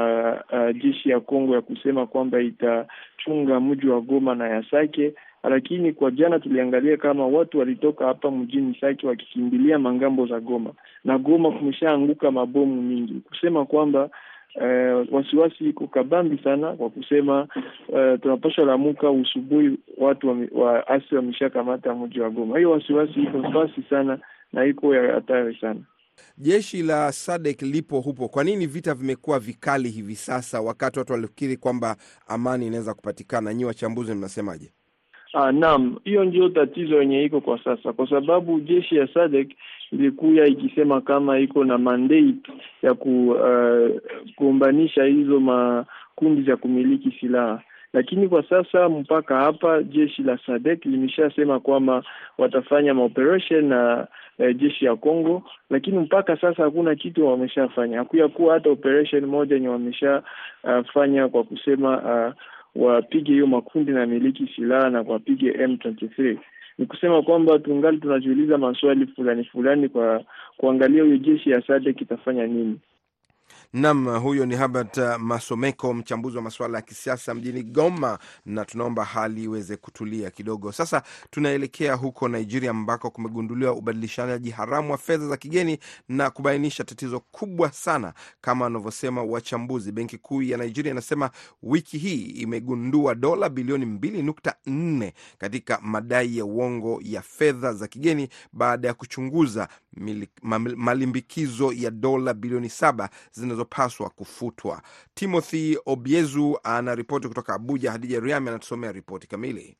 uh, 0.53 0.77
jeshi 0.83 1.11
ya 1.11 1.21
Kongo 1.21 1.55
ya 1.55 1.61
kusema 1.61 2.07
kwamba 2.07 2.41
itachunga 2.41 3.61
mji 3.61 3.87
wa 3.89 4.01
Goma 4.01 4.35
na 4.35 4.49
ya 4.49 4.63
Sake, 4.71 5.15
lakini 5.45 5.93
kwa 5.93 6.11
jana 6.11 6.39
tuliangalia 6.39 6.97
kama 6.97 7.27
watu 7.27 7.59
walitoka 7.59 8.07
hapa 8.07 8.31
mjini 8.31 8.77
Sake 8.81 9.07
wakikimbilia 9.07 9.79
mangambo 9.79 10.27
za 10.27 10.41
Goma, 10.41 10.71
na 11.05 11.19
Goma 11.19 11.51
kumeshaanguka 11.51 12.31
mabomu 12.31 12.83
mingi, 12.83 13.15
kusema 13.15 13.65
kwamba 13.65 14.11
uh, 14.55 15.15
wasiwasi 15.15 15.65
iko 15.69 15.87
kabambi 15.87 16.39
sana, 16.45 16.73
kwa 16.73 16.91
kusema 16.91 17.49
uh, 17.89 18.21
tunapasha 18.23 18.63
lamuka 18.63 19.11
usubuhi 19.11 19.79
watu 19.99 20.29
wa, 20.29 20.37
wa 20.65 20.89
asi 20.89 21.15
wameshakamata 21.15 21.95
mji 21.95 22.21
wa 22.21 22.31
Goma. 22.31 22.57
Hiyo 22.59 22.71
wasiwasi 22.71 23.21
iko 23.23 23.43
fasi 23.53 23.83
sana 23.91 24.19
na 24.53 24.65
iko 24.65 24.95
ya 24.95 25.13
hatari 25.15 25.57
sana. 25.61 25.81
Jeshi 26.39 26.83
la 26.83 27.13
SADC 27.13 27.63
lipo 27.63 28.01
hupo. 28.01 28.29
Kwa 28.29 28.45
nini 28.45 28.67
vita 28.67 28.95
vimekuwa 28.95 29.39
vikali 29.39 29.89
hivi 29.91 30.15
sasa, 30.17 30.61
wakati 30.61 30.99
watu 30.99 31.13
walifikiri 31.13 31.57
kwamba 31.57 31.97
amani 32.29 32.67
inaweza 32.67 32.95
kupatikana? 32.95 33.55
Nyi 33.55 33.65
wachambuzi 33.65 34.15
mnasemaje? 34.15 34.73
Ah, 35.35 35.53
naam, 35.53 35.99
hiyo 36.05 36.25
ndio 36.25 36.49
tatizo 36.49 37.01
yenye 37.01 37.25
iko 37.25 37.41
kwa 37.41 37.65
sasa, 37.65 37.93
kwa 37.93 38.09
sababu 38.11 38.61
jeshi 38.61 38.97
ya 38.97 39.09
SADC 39.15 39.51
ilikuya 39.93 40.47
ikisema 40.47 41.01
kama 41.01 41.39
iko 41.39 41.65
na 41.65 41.79
mandate 41.79 42.35
ya 42.83 42.95
ku, 42.95 43.31
uh, 43.31 44.01
kuombanisha 44.37 45.05
hizo 45.05 45.41
makundi 45.41 46.43
za 46.43 46.57
kumiliki 46.57 47.17
silaha 47.21 47.63
lakini 47.93 48.29
kwa 48.29 48.43
sasa 48.49 48.89
mpaka 48.89 49.37
hapa 49.37 49.83
jeshi 49.83 50.23
la 50.23 50.39
SADC 50.47 50.85
limeshasema 50.85 51.61
kwamba 51.61 52.03
watafanya 52.39 52.95
maoperation 52.95 53.65
na 53.65 54.07
uh, 54.39 54.57
jeshi 54.57 54.85
ya 54.85 54.97
Congo, 54.97 55.43
lakini 55.71 55.99
mpaka 55.99 56.37
sasa 56.37 56.63
hakuna 56.63 56.95
kitu 56.95 57.27
wameshafanya. 57.27 57.99
Hakuyakuwa 57.99 58.55
hata 58.55 58.71
operation 58.71 59.27
moja 59.27 59.55
yenye 59.55 59.69
wameshafanya 59.69 61.27
uh, 61.27 61.33
kwa 61.33 61.45
kusema 61.45 61.99
uh, 61.99 62.35
wapige 62.83 63.33
hiyo 63.33 63.47
makundi 63.47 63.93
na 63.93 64.07
miliki 64.07 64.51
silaha 64.57 64.91
na 64.91 65.01
wapige 65.01 65.51
M23. 65.51 66.37
Ni 66.83 66.87
kusema 66.89 67.23
kwamba 67.23 67.59
tungali 67.59 67.99
tunajiuliza 67.99 68.59
maswali 68.59 69.07
fulani 69.07 69.45
fulani 69.45 69.89
kwa 69.89 70.25
kuangalia 70.57 71.05
hiyo 71.05 71.17
jeshi 71.17 71.51
ya 71.51 71.63
SADC 71.67 72.01
itafanya 72.01 72.47
nini. 72.47 72.79
Nam, 73.75 74.19
huyo 74.21 74.47
ni 74.47 74.57
Herbert 74.57 74.97
Masomeko, 75.19 75.95
mchambuzi 75.95 76.37
wa 76.37 76.43
masuala 76.43 76.79
ya 76.79 76.83
kisiasa 76.83 77.35
mjini 77.35 77.63
Goma, 77.63 78.19
na 78.47 78.65
tunaomba 78.65 79.05
hali 79.05 79.43
iweze 79.45 79.77
kutulia 79.77 80.31
kidogo. 80.31 80.73
Sasa 80.73 81.03
tunaelekea 81.31 81.95
huko 81.95 82.29
Nigeria, 82.29 82.71
ambako 82.71 83.11
kumegunduliwa 83.11 83.73
ubadilishaji 83.73 84.51
haramu 84.51 84.93
wa 84.93 84.99
fedha 84.99 85.27
za 85.29 85.37
kigeni 85.37 85.79
na 86.09 86.31
kubainisha 86.31 86.85
tatizo 86.85 87.21
kubwa 87.21 87.73
sana, 87.73 88.15
kama 88.41 88.65
wanavyosema 88.65 89.23
wachambuzi. 89.23 89.93
Benki 89.93 90.19
Kuu 90.19 90.43
ya 90.43 90.59
Nigeria 90.59 90.93
inasema 90.93 91.31
wiki 91.63 91.99
hii 91.99 92.23
imegundua 92.25 93.15
dola 93.15 93.49
bilioni 93.49 93.85
2.4 93.87 95.13
katika 95.39 95.79
madai 95.83 96.39
ya 96.39 96.45
uongo 96.45 97.01
ya 97.03 97.23
fedha 97.23 97.73
za 97.73 97.87
kigeni 97.89 98.29
baada 98.53 98.89
ya 98.89 98.95
kuchunguza 98.95 99.69
malimbikizo 100.77 101.73
ya 101.73 101.91
dola 101.91 102.35
bilioni 102.35 102.69
saba 102.69 103.11
zinazopaswa 103.33 104.11
kufutwa. 104.11 104.83
Timothy 105.15 105.77
Obiezu 105.87 106.59
ana 106.65 106.95
ripoti 106.95 107.29
kutoka 107.29 107.55
Abuja. 107.55 107.93
Hadija 107.93 108.21
Riami 108.21 108.49
anatusomea 108.49 108.93
ripoti 108.93 109.27
kamili. 109.27 109.77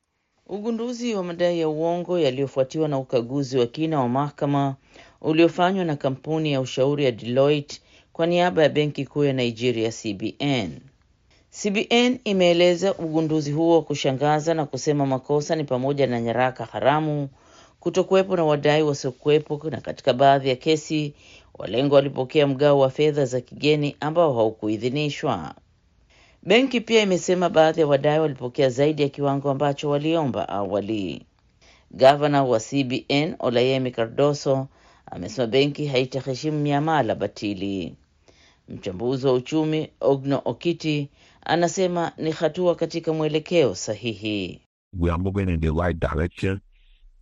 Ugunduzi 0.47 1.13
wa 1.15 1.23
madai 1.23 1.59
ya 1.59 1.69
uongo 1.69 2.19
yaliyofuatiwa 2.19 2.87
na 2.87 2.97
ukaguzi 2.97 3.57
wa 3.57 3.67
kina 3.67 3.99
wa 3.99 4.09
mahakama 4.09 4.75
uliofanywa 5.21 5.85
na 5.85 5.95
kampuni 5.95 6.51
ya 6.53 6.61
ushauri 6.61 7.05
ya 7.05 7.11
Deloitte 7.11 7.81
kwa 8.13 8.25
niaba 8.27 8.63
ya 8.63 8.69
benki 8.69 9.05
kuu 9.05 9.23
ya 9.23 9.33
Nigeria, 9.33 9.91
CBN. 9.91 10.79
CBN 11.61 12.19
imeeleza 12.23 12.93
ugunduzi 12.95 13.51
huo 13.51 13.75
wa 13.75 13.81
kushangaza 13.83 14.53
na 14.53 14.65
kusema 14.65 15.05
makosa 15.05 15.55
ni 15.55 15.63
pamoja 15.63 16.07
na 16.07 16.21
nyaraka 16.21 16.65
haramu, 16.65 17.29
kutokuwepo 17.83 18.35
na 18.35 18.43
wadai 18.43 18.83
wasiokuwepo, 18.83 19.69
na 19.69 19.81
katika 19.81 20.13
baadhi 20.13 20.49
ya 20.49 20.55
kesi 20.55 21.13
walengwa 21.53 21.95
walipokea 21.95 22.47
mgao 22.47 22.79
wa 22.79 22.89
fedha 22.89 23.25
za 23.25 23.41
kigeni 23.41 23.95
ambao 23.99 24.33
haukuidhinishwa. 24.33 25.55
Benki 26.43 26.81
pia 26.81 27.01
imesema 27.01 27.49
baadhi 27.49 27.81
ya 27.81 27.87
wadai 27.87 28.19
walipokea 28.19 28.69
zaidi 28.69 29.01
ya 29.01 29.09
kiwango 29.09 29.49
ambacho 29.51 29.89
waliomba 29.89 30.49
awali. 30.49 31.25
Gavana 31.91 32.43
wa 32.43 32.59
CBN 32.59 33.35
Olayemi 33.39 33.91
Cardoso 33.91 34.67
amesema 35.05 35.47
benki 35.47 35.85
haitaheshimu 35.85 36.59
miamala 36.59 37.15
batili. 37.15 37.95
Mchambuzi 38.69 39.27
wa 39.27 39.33
uchumi 39.33 39.89
Ogno 40.01 40.41
Okiti 40.45 41.09
anasema 41.45 42.11
ni 42.17 42.31
hatua 42.31 42.75
katika 42.75 43.13
mwelekeo 43.13 43.75
sahihi. 43.75 44.61
We 44.99 45.11
are 45.11 45.21
moving 45.23 45.49
in 45.49 45.59
the 45.61 45.71
right 45.71 45.97
direction. 45.99 46.59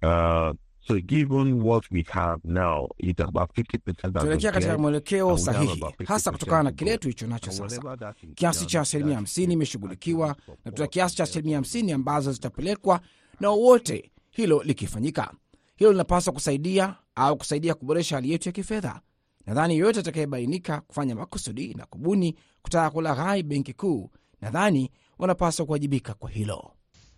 Uh, 0.03 0.53
so 0.87 0.99
given 0.99 1.61
what 1.63 1.83
we 1.91 2.03
have 2.09 2.39
now, 2.43 2.87
it's 2.97 3.19
about 3.21 3.51
50% 3.53 4.11
tunaelekea 4.19 4.51
katika 4.51 4.77
mwelekeo 4.77 5.37
sahihi, 5.37 5.83
hasa 6.05 6.31
kutokana 6.31 6.63
na 6.63 6.71
kile 6.71 6.97
tulicho 6.97 7.27
nacho 7.27 7.51
sasa. 7.51 8.13
Kiasi 8.35 8.65
cha 8.65 8.81
asilimia 8.81 9.15
hamsini 9.15 9.53
imeshughulikiwa 9.53 10.35
na 10.65 10.71
tuna 10.71 10.87
kiasi 10.87 11.15
cha 11.15 11.23
asilimia 11.23 11.57
hamsini 11.57 11.91
ambazo 11.91 12.31
zitapelekwa 12.33 13.01
na 13.39 13.49
wowote. 13.49 14.11
Hilo 14.31 14.63
likifanyika, 14.63 15.33
hilo 15.75 15.91
linapaswa 15.91 16.33
kusaidia 16.33 16.95
au 17.15 17.37
kusaidia 17.37 17.73
kuboresha 17.73 18.15
hali 18.15 18.31
yetu 18.31 18.49
ya 18.49 18.53
kifedha. 18.53 19.01
Nadhani 19.45 19.77
yoyote 19.77 19.99
atakayebainika 19.99 20.81
kufanya 20.81 21.15
makusudi 21.15 21.73
na 21.73 21.85
kubuni 21.85 22.35
kutaka 22.61 22.89
kulaghai 22.89 23.43
benki 23.43 23.73
kuu, 23.73 24.09
nadhani 24.41 24.91
wanapaswa 25.19 25.65
kuwajibika 25.65 26.13
kwa 26.13 26.29
hilo. 26.29 26.71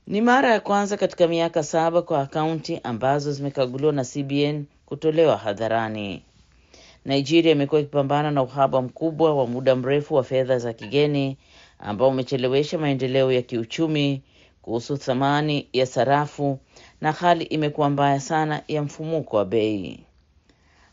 Ni 0.07 0.21
mara 0.21 0.51
ya 0.53 0.59
kwanza 0.59 0.97
katika 0.97 1.27
miaka 1.27 1.63
saba 1.63 2.01
kwa 2.01 2.21
akaunti 2.21 2.79
ambazo 2.83 3.31
zimekaguliwa 3.31 3.93
na 3.93 4.05
CBN 4.05 4.65
kutolewa 4.85 5.37
hadharani. 5.37 6.23
Nigeria 7.05 7.51
imekuwa 7.51 7.81
ikipambana 7.81 8.31
na 8.31 8.41
uhaba 8.43 8.81
mkubwa 8.81 9.35
wa 9.35 9.47
muda 9.47 9.75
mrefu 9.75 10.15
wa 10.15 10.23
fedha 10.23 10.59
za 10.59 10.73
kigeni 10.73 11.37
ambao 11.79 12.09
umechelewesha 12.09 12.77
maendeleo 12.77 13.31
ya 13.31 13.41
kiuchumi 13.41 14.21
kuhusu 14.61 14.97
thamani 14.97 15.67
ya 15.73 15.85
sarafu 15.85 16.59
na 17.01 17.11
hali 17.11 17.43
imekuwa 17.43 17.89
mbaya 17.89 18.19
sana 18.19 18.61
ya 18.67 18.81
mfumuko 18.81 19.37
wa 19.37 19.45
bei. 19.45 19.99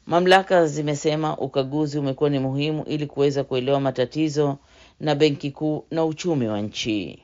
Mamlaka 0.07 0.67
zimesema 0.67 1.37
ukaguzi 1.39 1.99
umekuwa 1.99 2.31
ni 2.31 2.39
muhimu 2.39 2.85
ili 2.85 3.07
kuweza 3.07 3.45
kuelewa 3.45 3.81
matatizo 3.81 4.59
na 5.01 5.15
benki 5.15 5.51
kuu 5.51 5.85
na 5.91 6.05
uchumi 6.05 6.47
wa 6.49 6.61
nchi. 6.61 7.23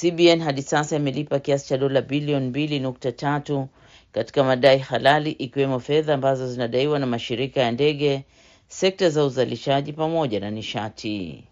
CBN 0.00 0.40
hadi 0.40 0.62
sasa 0.62 0.96
imelipa 0.96 1.38
kiasi 1.40 1.68
cha 1.68 1.78
dola 1.78 2.02
bilioni 2.02 2.48
mbili 2.48 2.80
nukta 2.80 3.12
tatu 3.12 3.68
katika 4.12 4.44
madai 4.44 4.78
halali 4.78 5.30
ikiwemo 5.30 5.80
fedha 5.80 6.14
ambazo 6.14 6.52
zinadaiwa 6.52 6.98
na 6.98 7.06
mashirika 7.06 7.60
ya 7.60 7.70
ndege, 7.72 8.24
sekta 8.68 9.10
za 9.10 9.24
uzalishaji 9.24 9.92
pamoja 9.92 10.40
na 10.40 10.50
nishati. 10.50 11.44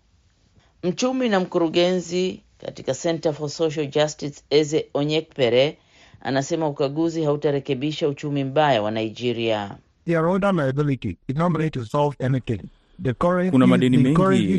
Mchumi 0.82 1.28
na 1.28 1.40
mkurugenzi 1.40 2.42
katika 2.58 2.94
Center 2.94 3.32
for 3.34 3.50
Social 3.50 3.86
Justice 3.86 4.42
Eze 4.50 4.86
Onyekpere 4.94 5.78
anasema 6.20 6.68
ukaguzi 6.68 7.24
hautarekebisha 7.24 8.08
uchumi 8.08 8.44
mbaya 8.44 8.82
wa 8.82 8.90
Nigeria. 8.90 9.76
Kuna 13.50 13.66
madeni 13.66 13.96
mengi, 13.98 14.14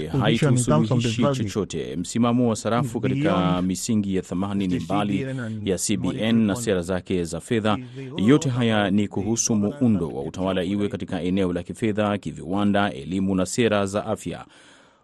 haitusuluhishi 0.08 1.22
chochote. 1.44 1.96
Msimamo 1.96 2.50
wa 2.50 2.56
sarafu 2.56 3.00
katika 3.02 3.62
misingi 3.62 4.16
ya 4.16 4.22
thamani 4.22 4.68
ni 4.68 4.80
mbali 4.80 5.26
ya 5.66 5.78
CBN 5.78 6.36
na 6.36 6.56
sera 6.56 6.82
zake 6.82 7.24
za 7.24 7.40
fedha. 7.40 7.78
Yote 8.18 8.50
haya 8.50 8.92
ni 8.92 9.08
kuhusu 9.08 9.56
muundo 9.56 10.10
wa 10.10 10.24
utawala, 10.24 10.64
iwe 10.64 10.88
katika 10.90 11.22
eneo 11.22 11.54
la 11.54 11.64
kifedha, 11.64 12.18
kiviwanda, 12.18 12.94
elimu 12.94 13.36
na 13.36 13.46
sera 13.46 13.86
za 13.86 14.06
afya. 14.06 14.46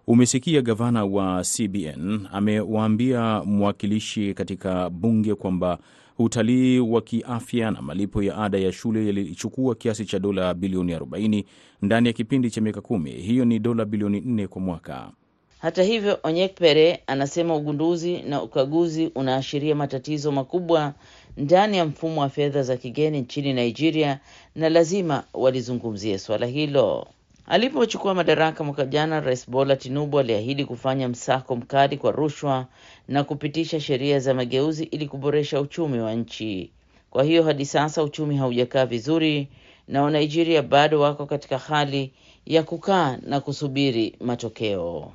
Umesikia 0.08 0.62
gavana 0.62 1.06
wa 1.06 1.44
CBN 1.44 2.28
amewaambia 2.32 3.42
mwakilishi 3.46 4.34
katika 4.34 4.90
bunge 4.90 5.36
kwamba 5.36 5.78
utalii 6.20 6.80
wa 6.80 7.02
kiafya 7.02 7.72
na 7.72 7.82
malipo 7.82 8.24
ya 8.24 8.38
ada 8.38 8.58
ya 8.58 8.72
shule 8.72 9.06
yalichukua 9.06 9.76
kiasi 9.76 10.06
cha 10.06 10.20
dola 10.20 10.54
bilioni 10.54 10.96
40 10.96 11.44
ndani 11.82 12.08
ya 12.08 12.14
kipindi 12.14 12.52
cha 12.52 12.62
miaka 12.62 12.82
kumi. 12.82 13.12
Hiyo 13.12 13.46
ni 13.46 13.60
dola 13.60 13.86
bilioni 13.86 14.20
4 14.20 14.48
kwa 14.48 14.62
mwaka. 14.62 15.12
Hata 15.60 15.84
hivyo, 15.84 16.20
Onyekpere 16.24 17.00
anasema 17.08 17.56
ugunduzi 17.56 18.18
na 18.22 18.44
ukaguzi 18.44 19.12
unaashiria 19.16 19.76
matatizo 19.76 20.32
makubwa 20.32 20.94
ndani 21.38 21.78
ya 21.78 21.86
mfumo 21.86 22.22
wa 22.22 22.30
fedha 22.30 22.64
za 22.64 22.78
kigeni 22.78 23.22
nchini 23.22 23.54
Nigeria 23.54 24.20
na 24.56 24.70
lazima 24.70 25.24
walizungumzie 25.34 26.18
swala 26.20 26.46
hilo. 26.46 27.08
Alipochukua 27.50 28.14
madaraka 28.16 28.64
mwaka 28.64 28.86
jana, 28.86 29.20
Rais 29.20 29.50
Bola 29.50 29.76
Tinubu 29.76 30.20
aliahidi 30.20 30.66
kufanya 30.66 31.10
msako 31.10 31.56
mkali 31.56 31.98
kwa 31.98 32.12
rushwa 32.12 32.66
na 33.08 33.24
kupitisha 33.24 33.80
sheria 33.80 34.20
za 34.20 34.34
mageuzi 34.34 34.84
ili 34.84 35.08
kuboresha 35.08 35.62
uchumi 35.62 36.00
wa 36.00 36.14
nchi. 36.14 36.72
Kwa 37.10 37.24
hiyo 37.24 37.44
hadi 37.44 37.66
sasa 37.66 38.04
uchumi 38.04 38.38
haujakaa 38.38 38.86
vizuri 38.86 39.48
na 39.88 40.02
Wanigeria 40.04 40.62
bado 40.62 41.00
wako 41.00 41.26
katika 41.26 41.58
hali 41.58 42.12
ya 42.46 42.64
kukaa 42.64 43.18
na 43.22 43.40
kusubiri 43.40 44.16
matokeo. 44.20 45.12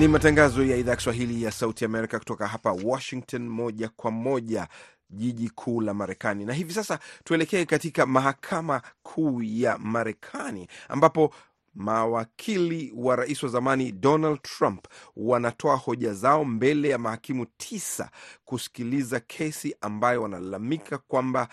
Ni 0.00 0.08
matangazo 0.08 0.64
ya 0.64 0.76
idhaa 0.76 0.90
ya 0.90 0.96
Kiswahili 0.96 1.42
ya 1.42 1.50
Sauti 1.52 1.84
Amerika 1.84 2.18
kutoka 2.18 2.46
hapa 2.48 2.72
Washington, 2.72 3.48
moja 3.48 3.88
kwa 3.88 4.10
moja 4.10 4.68
jiji 5.10 5.50
kuu 5.50 5.80
la 5.80 5.94
Marekani. 5.94 6.44
Na 6.44 6.52
hivi 6.52 6.72
sasa 6.72 6.98
tuelekee 7.24 7.64
katika 7.64 8.06
mahakama 8.06 8.82
kuu 9.02 9.42
ya 9.42 9.78
Marekani 9.78 10.68
ambapo 10.88 11.34
mawakili 11.74 12.92
wa 12.96 13.16
rais 13.16 13.42
wa 13.42 13.48
zamani 13.48 13.92
Donald 13.92 14.42
Trump 14.42 14.86
wanatoa 15.16 15.76
hoja 15.76 16.12
zao 16.14 16.44
mbele 16.44 16.88
ya 16.88 16.98
mahakimu 16.98 17.46
tisa 17.56 18.10
kusikiliza 18.44 19.20
kesi 19.20 19.76
ambayo 19.80 20.22
wanalalamika 20.22 20.98
kwamba 20.98 21.48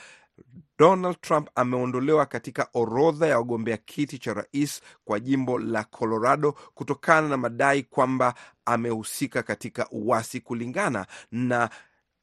Donald 0.79 1.21
Trump 1.21 1.49
ameondolewa 1.55 2.25
katika 2.25 2.67
orodha 2.73 3.27
ya 3.27 3.37
wagombea 3.37 3.77
kiti 3.77 4.17
cha 4.19 4.33
rais 4.33 4.81
kwa 5.05 5.19
jimbo 5.19 5.59
la 5.59 5.83
Colorado 5.83 6.51
kutokana 6.51 7.27
na 7.27 7.37
madai 7.37 7.83
kwamba 7.83 8.33
amehusika 8.65 9.43
katika 9.43 9.87
uasi 9.91 10.41
kulingana 10.41 11.05
na 11.31 11.69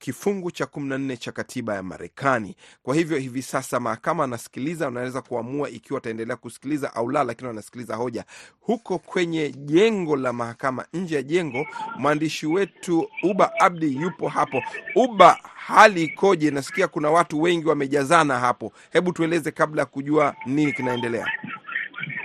kifungu 0.05 0.51
cha 0.51 0.67
kumi 0.67 0.89
na 0.89 0.99
nne 0.99 1.17
cha 1.17 1.33
katiba 1.33 1.75
ya 1.75 1.83
Marekani. 1.83 2.57
Kwa 2.83 2.95
hivyo 2.95 3.19
hivi 3.19 3.43
sasa 3.43 3.81
mahakama 3.81 4.25
anasikiliza, 4.25 4.87
anaweza 4.89 5.23
kuamua 5.23 5.71
ikiwa 5.71 5.99
ataendelea 5.99 6.37
kusikiliza 6.37 6.95
au 6.95 7.11
la, 7.11 7.25
lakini 7.25 7.49
wanasikiliza 7.49 7.97
hoja 7.97 8.25
huko 8.61 8.99
kwenye 8.99 9.51
jengo 9.53 10.17
la 10.17 10.33
mahakama. 10.33 10.85
Nje 10.93 11.15
ya 11.17 11.23
jengo, 11.23 11.67
mwandishi 11.99 12.47
wetu 12.47 13.09
Uba 13.23 13.53
Abdi 13.61 13.97
yupo 13.97 14.29
hapo. 14.29 14.63
Uba, 14.97 15.39
hali 15.55 16.03
ikoje? 16.05 16.51
Nasikia 16.51 16.89
kuna 16.89 17.11
watu 17.11 17.43
wengi 17.43 17.69
wamejazana 17.69 18.39
hapo. 18.39 18.73
Hebu 18.93 19.13
tueleze 19.13 19.51
kabla 19.51 19.83
ya 19.83 19.87
kujua 19.87 20.35
nini 20.47 20.73
kinaendelea. 20.73 21.27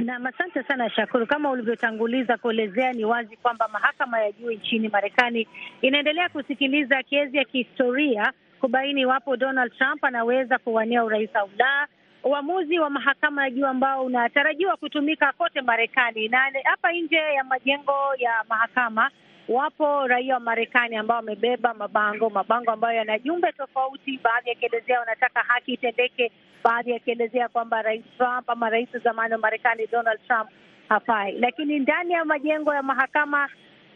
Nam, 0.10 0.26
asante 0.26 0.64
sana 0.68 0.90
Shakuru. 0.90 1.28
Kama 1.28 1.52
ulivyotanguliza 1.52 2.38
kuelezea, 2.38 2.94
ni 2.94 3.06
wazi 3.06 3.38
kwamba 3.38 3.68
mahakama 3.68 4.20
ya 4.22 4.32
juu 4.32 4.52
nchini 4.52 4.90
Marekani 4.90 5.48
inaendelea 5.82 6.30
kusikiliza 6.30 7.04
kesi 7.04 7.38
ya 7.38 7.46
kihistoria 7.46 8.34
kubaini 8.62 9.02
iwapo 9.02 9.38
Donald 9.38 9.78
Trump 9.78 10.04
anaweza 10.04 10.58
kuwania 10.58 11.04
urais 11.04 11.36
au 11.36 11.50
la, 11.58 11.88
uamuzi 12.24 12.80
wa 12.80 12.90
mahakama 12.90 13.44
ya 13.44 13.50
juu 13.50 13.66
ambao 13.66 14.06
unatarajiwa 14.06 14.78
kutumika 14.78 15.34
kote 15.34 15.62
Marekani. 15.62 16.28
Na 16.28 16.40
hapa 16.64 16.92
nje 16.92 17.16
ya 17.16 17.44
majengo 17.44 17.94
ya 18.18 18.32
mahakama 18.50 19.12
wapo 19.50 20.08
raia 20.08 20.34
wa 20.34 20.40
Marekani 20.40 20.96
ambao 20.96 21.18
wamebeba 21.18 21.74
mabango 21.74 22.30
mabango 22.30 22.72
ambayo 22.72 22.98
yana 22.98 23.20
jumbe 23.20 23.52
tofauti, 23.52 24.20
baadhi 24.24 24.50
yakielezea 24.50 25.00
wanataka 25.00 25.40
haki 25.40 25.74
itendeke, 25.74 26.32
baadhi 26.64 26.92
yakielezea 26.92 27.48
kwamba 27.50 27.82
rais 27.82 28.04
Trump 28.18 28.50
ama 28.50 28.70
rais 28.70 28.94
wa 28.94 29.00
zamani 29.00 29.34
wa 29.34 29.40
Marekani 29.40 29.88
Donald 29.88 30.20
Trump 30.28 30.50
hafai. 30.90 31.32
Lakini 31.40 31.80
ndani 31.80 32.14
ya 32.14 32.26
majengo 32.26 32.74
ya 32.74 32.84
mahakama 32.84 33.50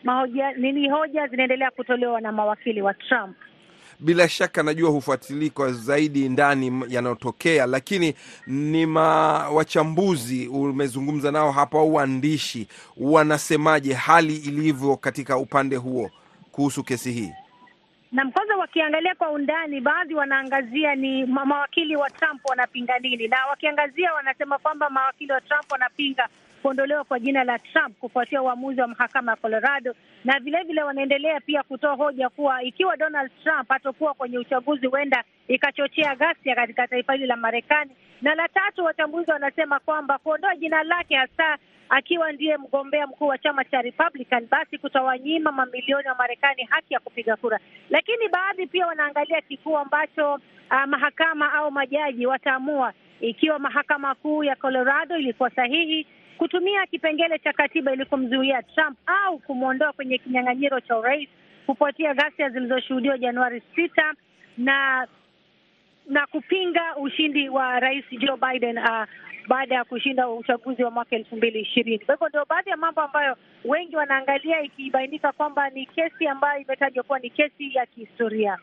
mahoja, 0.04 0.52
nini 0.52 0.90
hoja 0.90 1.28
zinaendelea 1.28 1.72
kutolewa 1.72 2.22
na 2.22 2.32
mawakili 2.32 2.82
wa 2.82 2.94
Trump. 2.94 3.38
Bila 4.00 4.30
shaka 4.30 4.64
najua 4.64 4.90
hufuatilii 4.90 5.50
kwa 5.50 5.72
zaidi 5.72 6.30
ndani 6.30 6.84
yanayotokea, 6.90 7.66
lakini 7.66 8.14
ni 8.48 8.86
wachambuzi 9.54 10.48
umezungumza 10.48 11.32
nao 11.32 11.52
hapa 11.52 11.80
au 11.80 11.94
waandishi 11.96 12.68
wanasemaje 12.98 13.94
hali 13.94 14.36
ilivyo 14.36 14.98
katika 14.98 15.38
upande 15.38 15.76
huo 15.76 16.10
kuhusu 16.52 16.84
kesi 16.84 17.12
hii? 17.12 17.32
Na 18.14 18.26
kwanza 18.32 18.56
wakiangalia 18.58 19.16
kwa 19.16 19.32
undani, 19.32 19.82
baadhi 19.82 20.16
wanaangazia 20.16 20.96
ni 20.96 21.26
mawakili 21.26 21.96
wa 21.96 22.10
Trump 22.10 22.46
wanapinga 22.50 23.00
nini, 23.00 23.28
na 23.28 23.38
wakiangazia 23.50 24.14
wanasema 24.14 24.58
kwamba 24.58 24.90
mawakili 24.90 25.32
wa 25.32 25.42
Trump 25.42 25.72
wanapinga 25.72 26.28
kuondolewa 26.62 27.04
kwa 27.04 27.20
jina 27.20 27.44
la 27.44 27.60
Trump 27.60 27.98
kufuatia 28.00 28.42
uamuzi 28.42 28.82
wa 28.82 28.88
mahakama 28.88 29.32
ya 29.32 29.36
Colorado, 29.36 29.96
na 30.26 30.34
vilevile 30.40 30.64
vile 30.64 30.84
wanaendelea 30.84 31.40
pia 31.40 31.64
kutoa 31.64 31.94
hoja 31.96 32.30
kuwa 32.30 32.64
ikiwa 32.64 32.98
Donald 32.98 33.32
Trump 33.44 33.70
hatokuwa 33.70 34.14
kwenye 34.14 34.38
uchaguzi, 34.40 34.88
huenda 34.88 35.24
ikachochea 35.48 36.16
ghasia 36.16 36.56
katika 36.56 36.88
taifa 36.88 37.14
hili 37.14 37.26
la 37.28 37.36
Marekani. 37.36 37.92
Na 38.22 38.36
la 38.36 38.48
tatu, 38.48 38.84
wachambuzi 38.86 39.32
wanasema 39.32 39.80
kwamba 39.80 40.18
kuondoa 40.18 40.56
jina 40.56 40.84
lake 40.84 41.16
hasa 41.16 41.58
akiwa 41.90 42.32
ndiye 42.32 42.58
mgombea 42.58 43.08
mkuu 43.08 43.28
wa 43.28 43.38
chama 43.38 43.64
cha 43.66 43.82
Republican, 43.82 44.48
basi 44.52 44.78
kutawanyima 44.78 45.52
mamilioni 45.52 46.08
wa 46.08 46.16
Marekani 46.16 46.64
haki 46.64 46.94
ya 46.94 47.00
kupiga 47.00 47.36
kura. 47.36 47.60
Lakini 47.90 48.30
baadhi 48.30 48.68
pia 48.68 48.88
wanaangalia 48.88 49.42
kikuu 49.42 49.78
ambacho 49.78 50.34
uh, 50.34 50.86
mahakama 50.88 51.54
au 51.54 51.72
majaji 51.72 52.26
wataamua 52.28 52.94
ikiwa 53.22 53.60
mahakama 53.60 54.16
kuu 54.16 54.44
ya 54.44 54.56
Colorado 54.56 55.18
ilikuwa 55.18 55.50
sahihi 55.50 56.08
kutumia 56.38 56.86
kipengele 56.86 57.40
cha 57.40 57.54
katiba 57.54 57.94
ili 57.94 58.06
kumzuia 58.06 58.64
Trump 58.64 58.98
au 59.06 59.40
kumwondoa 59.40 59.94
kwenye 59.94 60.18
kinyang'anyiro 60.18 60.80
cha 60.80 60.98
urais 60.98 61.30
kufuatia 61.66 62.14
ghasia 62.14 62.50
zilizoshuhudiwa 62.50 63.18
Januari 63.18 63.62
sita 63.76 64.14
na 64.58 65.08
na 66.10 66.28
kupinga 66.28 66.96
ushindi 66.96 67.50
wa 67.50 67.80
rais 67.80 68.06
Joe 68.12 68.38
Biden 68.38 68.78
uh, 68.78 69.06
baada 69.48 69.76
ya 69.76 69.84
kushinda 69.84 70.30
uchaguzi 70.30 70.84
wa 70.84 70.92
mwaka 70.92 71.16
elfu 71.16 71.36
mbili 71.36 71.60
ishirini. 71.62 72.00
Kwa 72.06 72.16
hivyo 72.16 72.30
ndio 72.30 72.46
baadhi 72.50 72.70
ya 72.70 72.78
mambo 72.78 73.02
ambayo 73.02 73.36
wengi 73.66 73.96
wanaangalia, 73.96 74.62
ikibainika 74.62 75.32
kwamba 75.32 75.70
ni 75.70 75.86
kesi 75.86 76.28
ambayo 76.28 76.62
imetajwa 76.62 77.04
kuwa 77.04 77.20
ni 77.20 77.30
kesi 77.30 77.76
ya 77.76 77.86
kihistoria. 77.86 78.58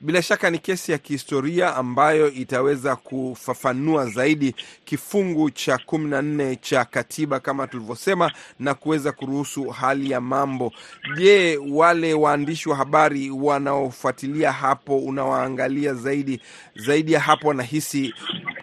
Bila 0.00 0.22
shaka 0.22 0.50
ni 0.50 0.58
kesi 0.58 0.92
ya 0.92 0.98
kihistoria 0.98 1.76
ambayo 1.76 2.30
itaweza 2.32 2.96
kufafanua 2.96 4.06
zaidi 4.06 4.54
kifungu 4.84 5.50
cha 5.50 5.78
kumi 5.78 6.10
na 6.10 6.22
nne 6.22 6.56
cha 6.56 6.84
katiba 6.84 7.40
kama 7.40 7.66
tulivyosema, 7.66 8.32
na 8.58 8.74
kuweza 8.74 9.12
kuruhusu 9.12 9.64
hali 9.68 10.10
ya 10.10 10.20
mambo. 10.20 10.72
Je, 11.16 11.58
wale 11.70 12.14
waandishi 12.14 12.68
wa 12.68 12.76
habari 12.76 13.30
wanaofuatilia 13.30 14.52
hapo, 14.52 14.98
unawaangalia 14.98 15.94
zaidi 15.94 16.40
zaidi 16.74 17.12
ya 17.12 17.20
hapo, 17.20 17.48
wanahisi 17.48 18.14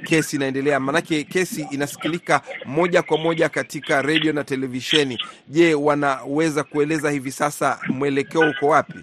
kesi 0.06 0.36
inaendelea? 0.36 0.80
Maanake 0.80 1.24
kesi 1.24 1.67
inasikilika 1.72 2.41
moja 2.65 3.02
kwa 3.02 3.17
moja 3.17 3.50
katika 3.50 4.02
redio 4.02 4.34
na 4.34 4.43
televisheni. 4.43 5.19
Je, 5.48 5.74
wanaweza 5.74 6.63
kueleza 6.63 7.12
hivi 7.12 7.32
sasa 7.32 7.80
mwelekeo 7.89 8.50
uko 8.50 8.67
wapi? 8.67 9.00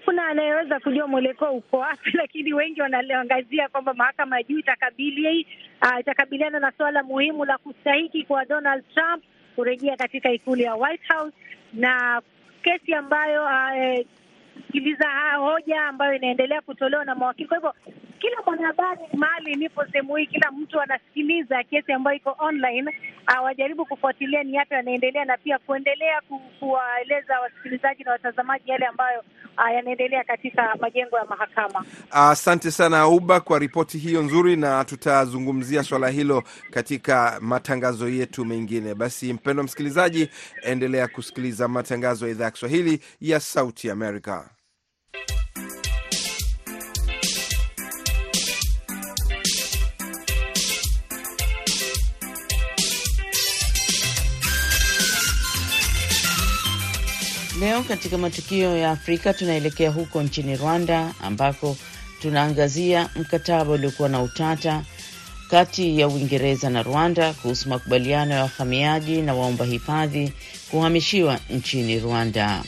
Na 0.00 0.06
hakuna 0.06 0.26
anayeweza 0.26 0.80
kujua 0.80 1.06
mwelekeo 1.06 1.52
uko 1.52 1.78
wapi, 1.78 2.10
lakini 2.22 2.52
wengi 2.52 2.82
wanaangazia 2.82 3.68
kwamba 3.68 3.94
mahakama 3.94 4.36
ya 4.36 4.42
juu 4.42 4.58
itakabili 4.58 5.46
uh, 5.82 6.00
itakabiliana 6.00 6.60
na 6.60 6.72
suala 6.76 7.02
muhimu 7.02 7.44
la 7.44 7.58
kustahiki 7.58 8.24
kwa 8.24 8.44
Donald 8.44 8.84
Trump 8.94 9.24
kurejea 9.56 9.96
katika 9.96 10.30
ikulu 10.32 10.60
ya 10.62 10.74
White 10.74 11.08
House 11.08 11.36
na 11.72 12.22
kesi 12.62 12.94
ambayo 12.94 13.44
uh, 13.44 14.06
sikiliza 14.66 15.06
hoja 15.38 15.82
ambayo 15.84 16.14
inaendelea 16.14 16.60
kutolewa 16.60 17.04
na 17.04 17.14
mawakili. 17.14 17.48
Kwa 17.48 17.56
hivyo 17.56 17.74
kila 18.20 18.36
mwanahabari 18.46 19.00
mahali 19.16 19.52
ilipo 19.52 19.84
sehemu 19.86 20.16
hii, 20.16 20.26
kila 20.26 20.50
mtu 20.50 20.80
anasikiliza 20.80 21.64
kesi 21.64 21.92
ambayo 21.92 22.16
iko 22.16 22.36
online, 22.38 22.94
awajaribu 23.26 23.86
kufuatilia 23.86 24.42
ni 24.42 24.54
yapi 24.54 24.74
yanaendelea, 24.74 25.24
na 25.24 25.36
pia 25.36 25.58
kuendelea 25.58 26.20
kuwaeleza 26.60 27.40
wasikilizaji 27.40 28.04
na 28.04 28.10
watazamaji 28.12 28.70
yale 28.70 28.86
ambayo 28.86 29.22
yanaendelea 29.74 30.24
katika 30.24 30.76
majengo 30.80 31.16
ya 31.18 31.24
mahakama. 31.24 31.84
Asante 32.10 32.70
sana 32.70 33.08
Uba 33.08 33.40
kwa 33.40 33.58
ripoti 33.58 33.98
hiyo 33.98 34.22
nzuri, 34.22 34.56
na 34.56 34.84
tutazungumzia 34.84 35.82
swala 35.82 36.08
hilo 36.08 36.42
katika 36.70 37.38
matangazo 37.40 38.08
yetu 38.08 38.44
mengine. 38.44 38.94
Basi 38.94 39.32
mpendwa 39.32 39.64
msikilizaji, 39.64 40.28
endelea 40.62 41.08
kusikiliza 41.08 41.68
matangazo 41.68 42.26
ya 42.26 42.32
idhaa 42.32 42.44
ya 42.44 42.50
Kiswahili 42.50 43.00
ya 43.20 43.40
Sauti 43.40 43.90
Amerika. 43.90 44.50
Leo 57.60 57.82
katika 57.82 58.18
matukio 58.18 58.76
ya 58.76 58.90
Afrika 58.90 59.34
tunaelekea 59.34 59.90
huko 59.90 60.22
nchini 60.22 60.56
Rwanda 60.56 61.14
ambako 61.22 61.76
tunaangazia 62.22 63.08
mkataba 63.16 63.72
uliokuwa 63.72 64.08
na 64.08 64.22
utata 64.22 64.82
kati 65.50 66.00
ya 66.00 66.08
Uingereza 66.08 66.70
na 66.70 66.82
Rwanda 66.82 67.32
kuhusu 67.32 67.68
makubaliano 67.68 68.34
ya 68.34 68.42
wahamiaji 68.42 69.22
na 69.22 69.34
waomba 69.34 69.64
hifadhi 69.64 70.32
kuhamishiwa 70.70 71.40
nchini 71.50 71.98
Rwanda. 72.00 72.62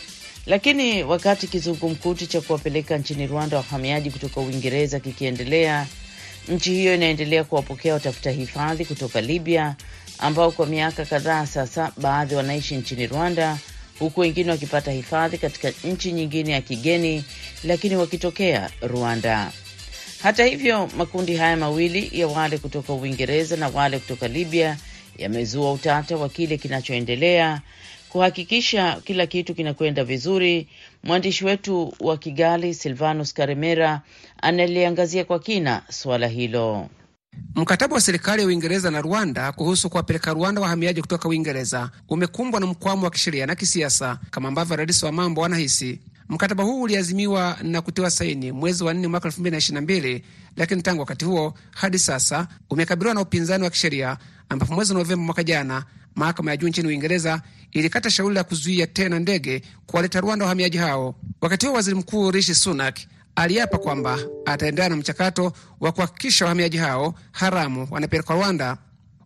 Lakini 0.46 1.02
wakati 1.04 1.46
kizungumkuti 1.46 2.26
cha 2.26 2.40
kuwapeleka 2.40 2.98
nchini 2.98 3.26
Rwanda 3.26 3.56
wahamiaji 3.56 4.10
kutoka 4.10 4.40
Uingereza 4.40 5.00
kikiendelea, 5.00 5.86
nchi 6.48 6.70
hiyo 6.74 6.94
inaendelea 6.94 7.44
kuwapokea 7.44 7.94
watafuta 7.94 8.30
hifadhi 8.30 8.84
kutoka 8.84 9.20
Libya 9.20 9.74
ambao 10.18 10.50
kwa 10.50 10.66
miaka 10.66 11.04
kadhaa 11.04 11.46
sasa 11.46 11.92
baadhi 11.96 12.34
wanaishi 12.34 12.76
nchini 12.76 13.06
Rwanda 13.06 13.58
huku 14.02 14.20
wengine 14.20 14.50
wakipata 14.50 14.92
hifadhi 14.92 15.38
katika 15.38 15.72
nchi 15.84 16.12
nyingine 16.12 16.52
ya 16.52 16.60
kigeni, 16.60 17.24
lakini 17.64 17.96
wakitokea 17.96 18.70
Rwanda. 18.80 19.52
Hata 20.22 20.44
hivyo, 20.44 20.90
makundi 20.96 21.36
haya 21.36 21.56
mawili 21.56 22.20
ya 22.20 22.26
wale 22.26 22.58
kutoka 22.58 22.92
Uingereza 22.92 23.56
na 23.56 23.68
wale 23.68 23.98
kutoka 23.98 24.28
Libya 24.28 24.76
yamezua 25.18 25.72
utata 25.72 26.16
wa 26.16 26.28
kile 26.28 26.58
kinachoendelea. 26.58 27.60
Kuhakikisha 28.08 29.00
kila 29.04 29.26
kitu 29.26 29.54
kinakwenda 29.54 30.04
vizuri, 30.04 30.68
mwandishi 31.04 31.44
wetu 31.44 31.94
wa 32.00 32.16
Kigali 32.16 32.74
Silvanus 32.74 33.34
Karemera 33.34 34.00
analiangazia 34.42 35.24
kwa 35.24 35.38
kina 35.38 35.82
suala 35.90 36.26
hilo. 36.28 36.88
Mkataba 37.54 37.94
wa 37.94 38.00
serikali 38.00 38.42
ya 38.42 38.48
Uingereza 38.48 38.90
na 38.90 39.00
Rwanda 39.00 39.52
kuhusu 39.52 39.90
kuwapeleka 39.90 40.32
Rwanda 40.32 40.60
wahamiaji 40.60 41.00
kutoka 41.00 41.28
Uingereza 41.28 41.90
umekumbwa 42.08 42.60
na 42.60 42.66
mkwamo 42.66 43.04
wa 43.04 43.10
kisheria 43.10 43.46
na 43.46 43.54
kisiasa, 43.54 44.18
kama 44.30 44.48
ambavyo 44.48 44.76
rais 44.76 45.02
wa 45.02 45.12
mambo 45.12 45.40
wanahisi. 45.40 46.00
Mkataba 46.28 46.64
huu 46.64 46.82
uliazimiwa 46.82 47.56
na 47.62 47.82
kutiwa 47.82 48.10
saini 48.10 48.52
mwezi 48.52 48.84
wa 48.84 48.94
nne 48.94 49.08
mwaka 49.08 49.28
elfu 49.28 49.40
mbili 49.40 49.50
na 49.52 49.58
ishirini 49.58 49.74
na 49.74 49.80
mbili, 49.80 50.24
lakini 50.56 50.82
tangu 50.82 51.00
wakati 51.00 51.24
huo 51.24 51.54
hadi 51.70 51.98
sasa 51.98 52.48
umekabiliwa 52.70 53.14
na 53.14 53.20
upinzani 53.20 53.64
wa 53.64 53.70
kisheria, 53.70 54.16
ambapo 54.48 54.74
mwezi 54.74 54.94
Novemba 54.94 55.24
mwaka 55.24 55.44
jana 55.44 55.84
mahakama 56.14 56.50
ya 56.50 56.56
juu 56.56 56.68
nchini 56.68 56.88
Uingereza 56.88 57.42
ilikata 57.72 58.10
shauri 58.10 58.34
la 58.34 58.44
kuzuia 58.44 58.86
tena 58.86 59.18
ndege 59.18 59.62
kuwaleta 59.86 60.20
Rwanda 60.20 60.44
wahamiaji 60.44 60.78
hao. 60.78 61.14
Wakati 61.40 61.66
huo 61.66 61.74
waziri 61.74 61.96
mkuu 61.96 62.30
Rishi 62.30 62.54
Sunak 62.54 62.98
aliapa 63.36 63.78
kwamba 63.78 64.18
ataendelea 64.44 64.88
na 64.88 64.96
mchakato 64.96 65.52
wa 65.80 65.92
kuhakikisha 65.92 66.44
wahamiaji 66.44 66.76
hao 66.76 67.14
haramu 67.32 67.88
wanapelekwa 67.90 68.36
Rwanda. 68.36 68.76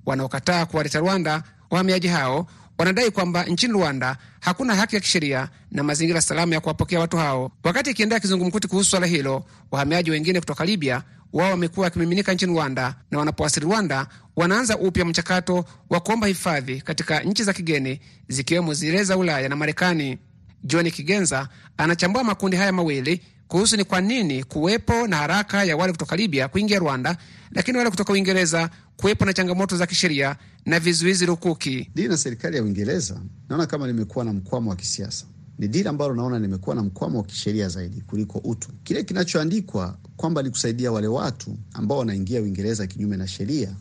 Wanaokataa 0.07 0.67
kuwaleta 0.67 0.99
Rwanda 0.99 1.43
wahamiaji 1.71 2.09
hao 2.09 2.47
wanadai 2.79 3.11
kwamba 3.11 3.45
nchini 3.45 3.73
Rwanda 3.73 4.17
hakuna 4.41 4.75
haki 4.75 4.95
ya 4.95 5.01
kisheria 5.01 5.49
na 5.71 5.83
mazingira 5.83 6.21
salama 6.21 6.55
ya 6.55 6.61
kuwapokea 6.61 7.01
watu 7.01 7.17
hao. 7.17 7.51
Wakati 7.65 7.91
ikiendelea 7.91 8.21
kizungumkuti 8.21 8.69
kuhusu 8.69 8.91
swala 8.91 9.07
hilo, 9.07 9.45
wahamiaji 9.71 10.11
wengine 10.11 10.41
kutoka 10.41 10.65
Libya 10.65 11.03
wao 11.33 11.51
wamekuwa 11.51 11.85
wakimiminika 11.85 12.33
nchini 12.35 12.53
Rwanda, 12.53 12.95
na 13.11 13.19
wanapowasili 13.19 13.67
Rwanda 13.67 14.07
wanaanza 14.37 14.79
upya 14.79 15.05
mchakato 15.05 15.65
wa 15.91 16.01
kuomba 16.01 16.27
hifadhi 16.27 16.81
katika 16.81 17.21
nchi 17.21 17.45
za 17.45 17.53
kigeni 17.53 18.01
zikiwemo 18.29 18.75
zile 18.75 19.05
za 19.05 19.17
Ulaya 19.17 19.49
na 19.49 19.57
Marekani. 19.57 20.19
John 20.65 20.91
Kigenza 20.91 21.49
anachambua 21.77 22.25
makundi 22.25 22.57
haya 22.57 22.73
mawili 22.73 23.21
kuhusu 23.49 23.77
ni 23.77 23.85
kwa 23.85 24.01
nini 24.01 24.45
kuwepo 24.45 25.07
na 25.07 25.17
haraka 25.17 25.65
ya 25.65 25.77
wale 25.77 25.93
kutoka 25.93 26.17
Libya 26.17 26.49
kuingia 26.49 26.79
Rwanda, 26.79 27.17
lakini 27.51 27.79
wale 27.79 27.91
kutoka 27.91 28.13
Uingereza 28.13 28.71
kuwepo 28.97 29.25
na 29.25 29.33
changamoto 29.33 29.77
za 29.77 29.87
kisheria 29.87 30.37
na 30.67 30.81
vizuizi 30.81 31.27
lukuki. 31.27 31.91
Dili 31.95 32.09
na 32.09 32.17
serikali 32.17 32.57
ya 32.57 32.63
Uingereza 32.63 33.21
naona 33.49 33.67
kama 33.67 33.87
limekuwa 33.87 34.25
na 34.25 34.33
mkwamo 34.33 34.71
wa 34.71 34.77
kisiasa. 34.77 35.27
Ni 35.59 35.69
dili 35.69 35.89
ambalo 35.89 36.15
naona 36.15 36.39
limekuwa 36.39 36.77
na 36.77 36.83
mkwamo 36.83 37.19
wa 37.19 37.25
kisheria 37.25 37.69
zaidi 37.69 38.01
kuliko 38.01 38.39
utu. 38.39 38.69
Kile 38.85 39.03
kinachoandikwa 39.03 39.99
kwamba 40.17 40.43
ni 40.43 40.51
kusaidia 40.51 40.93
wale 40.93 41.07
watu 41.07 41.57
ambao 41.73 41.99
wanaingia 41.99 42.43
Uingereza 42.43 42.87
kinyume 42.87 43.17
na 43.17 43.27
sheria, 43.29 43.75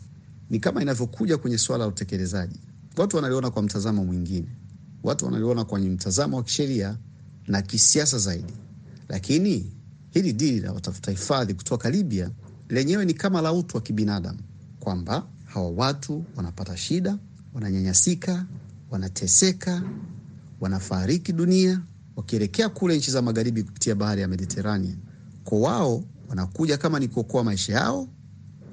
ni 0.50 0.58
kama 0.60 0.82
inavyokuja 0.82 1.38
kwenye 1.38 1.58
suala 1.58 1.84
la 1.84 1.88
utekelezaji, 1.88 2.60
watu 2.96 3.16
wanaliona 3.16 3.50
kwa 3.50 3.62
mtazamo 3.62 4.04
mwingine, 4.04 4.46
watu 5.02 5.24
wanaliona 5.24 5.64
kwenye 5.64 5.88
mtazamo 5.90 6.36
wa 6.36 6.42
kisheria 6.42 6.96
na 7.46 7.62
kisiasa 7.62 8.18
zaidi 8.18 8.52
lakini 9.08 9.72
hili 10.10 10.32
dili 10.32 10.60
la 10.60 10.72
watafuta 10.72 11.10
hifadhi 11.10 11.54
kutoka 11.54 11.90
Libya 11.90 12.30
lenyewe 12.68 13.04
ni 13.04 13.14
kama 13.14 13.40
la 13.40 13.52
utu 13.52 13.76
wa 13.76 13.82
kibinadamu, 13.82 14.38
kwamba 14.80 15.26
hawa 15.44 15.70
watu 15.70 16.24
wanapata 16.36 16.76
shida, 16.76 17.18
wananyanyasika, 17.54 18.46
wanateseka, 18.90 19.82
wanafariki 20.60 21.32
dunia 21.32 21.80
wakielekea 22.16 22.68
kule 22.68 22.96
nchi 22.96 23.10
za 23.10 23.22
magharibi 23.22 23.62
kupitia 23.62 23.94
bahari 23.94 24.20
ya 24.22 24.28
Mediterranean. 24.28 24.96
Kwa 25.44 25.58
wao 25.60 26.04
wanakuja 26.28 26.76
kama 26.78 26.98
ni 26.98 27.08
kuokoa 27.08 27.44
maisha 27.44 27.72
yao 27.72 28.08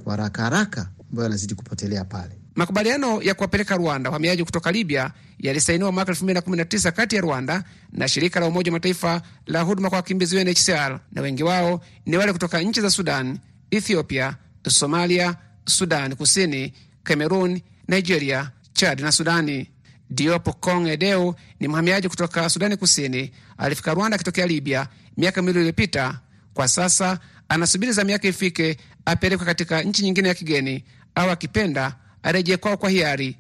haraka 0.06 0.42
haraka, 0.44 0.90
ambayo 1.10 1.24
yanazidi 1.24 1.56
kupotelea 1.56 2.06
pale. 2.06 2.32
Makubaliano 2.56 3.22
ya 3.22 3.34
kuwapeleka 3.34 3.78
Rwanda 3.78 4.10
wahamiaji 4.10 4.44
kutoka 4.44 4.72
Libya 4.72 5.12
yalisainiwa 5.44 5.92
mwaka 5.92 6.12
2019 6.12 6.92
kati 6.92 7.16
ya 7.16 7.22
Rwanda 7.22 7.64
na 7.92 8.08
shirika 8.08 8.40
la 8.40 8.46
Umoja 8.46 8.72
wa 8.72 8.74
Mataifa 8.76 9.22
la 9.46 9.62
huduma 9.62 9.90
kwa 9.90 9.96
wakimbizi 9.98 10.38
UNHCR, 10.38 11.00
na 11.12 11.22
wengi 11.22 11.44
wao 11.44 11.82
ni 12.06 12.18
wale 12.18 12.34
kutoka 12.34 12.62
nchi 12.62 12.82
za 12.82 12.90
Sudan, 12.90 13.40
Ethiopia, 13.72 14.36
Somalia, 14.70 15.36
Sudan 15.66 16.16
Kusini, 16.16 16.74
Cameroon, 17.04 17.62
Nigeria, 17.88 18.52
Chad 18.74 19.00
na 19.02 19.12
Sudani. 19.12 19.70
Diop 20.10 20.50
Kong 20.60 20.88
Edeu 20.88 21.36
ni 21.60 21.68
mhamiaji 21.68 22.10
kutoka 22.10 22.50
Sudani 22.50 22.78
Kusini. 22.78 23.32
Alifika 23.58 23.94
Rwanda 23.94 24.16
akitokea 24.16 24.48
Libya 24.48 24.88
miaka 25.18 25.42
miwili 25.42 25.60
iliyopita. 25.60 26.20
Kwa 26.54 26.68
sasa 26.68 27.20
anasubiri 27.50 27.92
zamu 27.92 28.10
yake 28.10 28.28
ifike 28.28 28.78
apelekwe 29.06 29.46
katika 29.46 29.82
nchi 29.82 30.04
nyingine 30.04 30.28
ya 30.28 30.34
kigeni, 30.34 30.84
au 31.16 31.30
akipenda 31.30 31.96
arejee 32.24 32.58
kwao 32.58 32.78
kwa 32.78 32.90
hiari. 32.90 33.38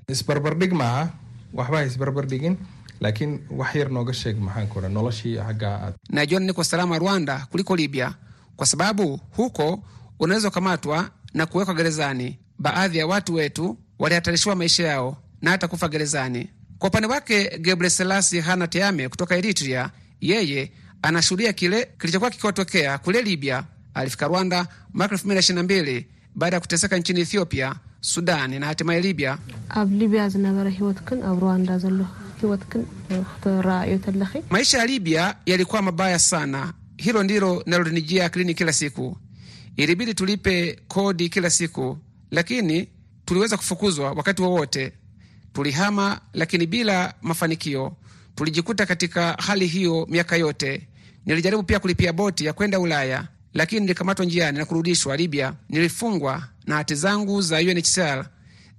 Waxba 1.54 1.84
isbarbardhigin 1.84 2.58
lakin 3.00 3.40
wax 3.50 3.76
yar 3.76 3.90
nooga 3.92 4.14
sheeg 4.14 4.38
maxaan 4.40 4.68
ku 4.68 4.82
noloshii 4.82 5.38
xagga 5.38 5.94
Najiona 6.10 6.46
niko 6.46 6.64
salama 6.64 6.98
Rwanda 7.00 7.48
kuliko 7.52 7.76
Libya 7.76 8.14
kwa 8.56 8.66
sababu 8.66 9.20
huko 9.32 9.84
unaweza 10.20 10.48
ukamatwa 10.48 11.10
na 11.34 11.46
kuwekwa 11.46 11.74
gerezani. 11.74 12.40
Baadhi 12.60 12.98
ya 12.98 13.08
watu 13.08 13.34
wetu 13.34 13.78
walihatarishiwa 14.00 14.56
maisha 14.56 14.84
yao 14.88 15.18
na 15.42 15.52
hata 15.52 15.68
kufa 15.68 15.88
gerezani. 15.88 16.50
Kwa 16.80 16.90
upande 16.90 17.08
wake, 17.08 17.58
Gebreselasi 17.60 18.40
Hana 18.40 18.68
Teame 18.68 19.10
kutoka 19.10 19.38
Eritrea, 19.38 19.90
yeye 20.22 20.72
anashuhudia 21.02 21.54
kile 21.54 21.86
kilichokuwa 22.00 22.30
kikiwatokea 22.32 22.98
kule 22.98 23.22
Libya. 23.22 23.64
Alifika 23.94 24.28
Rwanda 24.28 24.68
mwaka 24.94 25.16
2022 25.16 26.04
baada 26.36 26.56
ya 26.56 26.60
kuteseka 26.60 26.98
nchini 26.98 27.20
Ethiopia, 27.22 27.76
Sudani 28.02 28.60
na 28.60 28.66
hatimaye 28.66 29.02
Libya. 29.02 29.38
ኣብ 29.81 29.89
ሊብያ 30.01 30.23
ዝነበረ 30.35 30.67
ሂወትክን 30.79 31.19
ኣብ 31.29 31.37
ሩዋንዳ 31.45 31.71
ዘሎ 31.85 31.99
ሂወትክን 32.41 32.83
ክትረአዮ 33.31 33.93
ተለኺ 34.07 34.33
Maisha 34.55 34.77
ya 34.81 34.87
Libya 34.93 35.23
yalikuwa 35.51 35.83
mabaya 35.89 36.19
sana. 36.19 36.61
Hilo 37.05 37.23
ndilo 37.23 37.51
linalonijia 37.67 38.25
akilini 38.27 38.55
kila 38.55 38.73
siku. 38.73 39.07
Ilibidi 39.77 40.15
tulipe 40.15 40.55
kodi 40.95 41.29
kila 41.35 41.51
siku, 41.51 41.99
lakini 42.31 42.89
tuliweza 43.27 43.57
kufukuzwa 43.57 44.13
wakati 44.13 44.43
wowote. 44.43 44.93
Tulihama, 45.53 46.21
lakini 46.41 46.67
bila 46.67 47.15
mafanikio. 47.23 47.93
Tulijikuta 48.35 48.87
katika 48.87 49.33
hali 49.47 49.67
hiyo 49.67 50.07
miaka 50.11 50.37
yote. 50.37 50.89
Nilijaribu 51.27 51.63
pia 51.63 51.79
kulipia 51.81 52.13
boti 52.13 52.45
ya 52.45 52.53
kwenda 52.53 52.81
Ulaya, 52.81 53.29
lakini 53.55 53.81
nilikamatwa 53.81 54.25
njiani 54.25 54.59
na 54.59 54.65
kurudishwa 54.65 55.17
Libya. 55.17 55.55
Nilifungwa 55.69 56.49
na 56.67 56.75
hati 56.77 56.95
zangu 56.95 57.43
za 57.43 57.57
UNHCR 57.59 58.27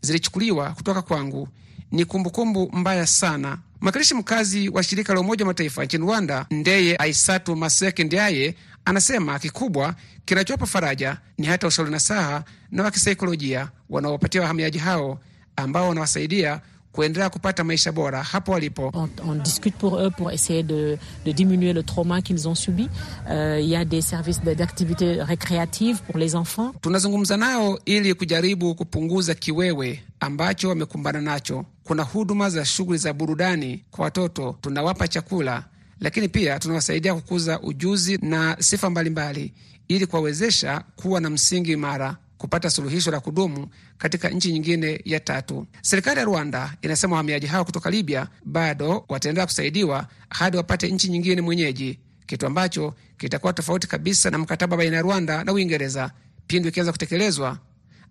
zilichukuliwa 0.05 0.71
kutoka 0.71 1.03
kwangu. 1.03 1.49
Ni 1.93 2.05
kumbukumbu 2.05 2.71
mbaya 2.73 3.07
sana. 3.07 3.59
Mwakilishi 3.81 4.15
mkazi 4.15 4.69
wa 4.69 4.83
shirika 4.83 5.15
la 5.15 5.21
Umoja 5.21 5.45
wa 5.45 5.49
Mataifa 5.49 5.85
nchini 5.85 6.05
Rwanda, 6.07 6.47
Ndeye 6.51 6.97
Aisatu 6.97 7.57
Maseke 7.57 8.05
Ndiaye, 8.05 8.55
anasema 8.85 9.39
kikubwa 9.39 9.95
kinachowapa 10.25 10.67
faraja 10.67 11.17
ni 11.39 11.47
hata 11.47 11.67
ushauri 11.67 11.91
nasaha 11.91 12.45
na 12.71 12.83
wa 12.83 12.91
kisaikolojia 12.91 13.69
wanaowapatia 13.91 14.41
wahamiaji 14.41 14.79
hao 14.79 15.21
ambao 15.57 15.89
wanawasaidia 15.89 16.61
kuendelea 16.95 17.31
kupata 17.31 17.65
maisha 17.65 17.93
bora 17.93 18.23
hapo 18.23 18.53
walipo. 18.53 18.91
On, 18.95 19.09
on 19.29 19.43
discute 19.43 19.75
pour 19.79 19.99
eux 20.01 20.11
pour 20.11 20.31
essayer 20.33 20.63
de, 20.63 20.99
de 21.27 21.33
diminuer 21.33 21.73
le 21.73 21.83
trauma 21.83 22.23
qu'ils 22.23 22.49
ont 22.49 22.55
subi. 22.55 22.89
Euh, 23.31 23.61
y 23.61 23.75
a 23.77 23.85
des 23.85 24.01
services 24.01 24.41
d'activités 24.43 25.23
récréatives 25.23 26.03
pour 26.07 26.19
les 26.19 26.35
enfants. 26.37 26.73
Tunazungumza 26.81 27.37
nao 27.37 27.79
ili 27.85 28.15
kujaribu 28.15 28.75
kupunguza 28.75 29.35
kiwewe 29.35 30.03
ambacho 30.21 30.69
wamekumbana 30.69 31.21
nacho. 31.21 31.65
Kuna 31.85 32.03
huduma 32.03 32.51
za 32.51 32.65
shughuli 32.65 32.99
za 32.99 33.13
burudani 33.13 33.85
kwa 33.91 34.05
watoto, 34.05 34.57
tunawapa 34.61 35.09
chakula, 35.09 35.65
lakini 36.01 36.29
pia 36.29 36.59
tunawasaidia 36.59 37.15
kukuza 37.15 37.61
ujuzi 37.61 38.19
na 38.23 38.57
sifa 38.61 38.91
mbalimbali 38.91 39.53
ili 39.89 40.07
kuwawezesha 40.07 40.85
kuwa 40.97 41.21
na 41.21 41.31
msingi 41.31 41.73
imara 41.73 42.17
kupata 42.45 42.71
suluhisho 42.71 43.11
la 43.11 43.21
kudumu 43.21 43.69
katika 43.99 44.29
nchi 44.29 44.53
nyingine 44.53 45.01
ya 45.05 45.21
tatu. 45.21 45.67
Serikali 45.83 46.19
ya 46.19 46.25
Rwanda 46.25 46.75
inasema 46.83 47.13
wahamiaji 47.13 47.47
hao 47.47 47.65
kutoka 47.65 47.91
Libya 47.91 48.29
bado 48.45 49.05
wataendelea 49.09 49.47
kusaidiwa 49.47 50.07
hadi 50.29 50.57
wapate 50.57 50.89
nchi 50.91 51.09
nyingine 51.09 51.41
mwenyeji, 51.43 51.99
kitu 52.27 52.47
ambacho 52.47 52.95
kitakuwa 53.19 53.53
tofauti 53.53 53.87
kabisa 53.87 54.31
na 54.31 54.39
mkataba 54.39 54.77
baina 54.77 54.97
ya 54.97 55.03
Rwanda 55.03 55.45
na 55.45 55.53
Uingereza 55.53 56.11
pindi 56.47 56.69
ikianza 56.69 56.93
kutekelezwa. 56.93 57.59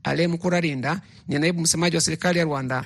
Ale 0.03 0.27
Mukurarinda 0.27 1.01
ni 1.27 1.39
naibu 1.39 1.61
msemaji 1.61 1.95
wa 1.95 2.01
serikali 2.01 2.39
ya 2.39 2.45
Rwanda. 2.45 2.85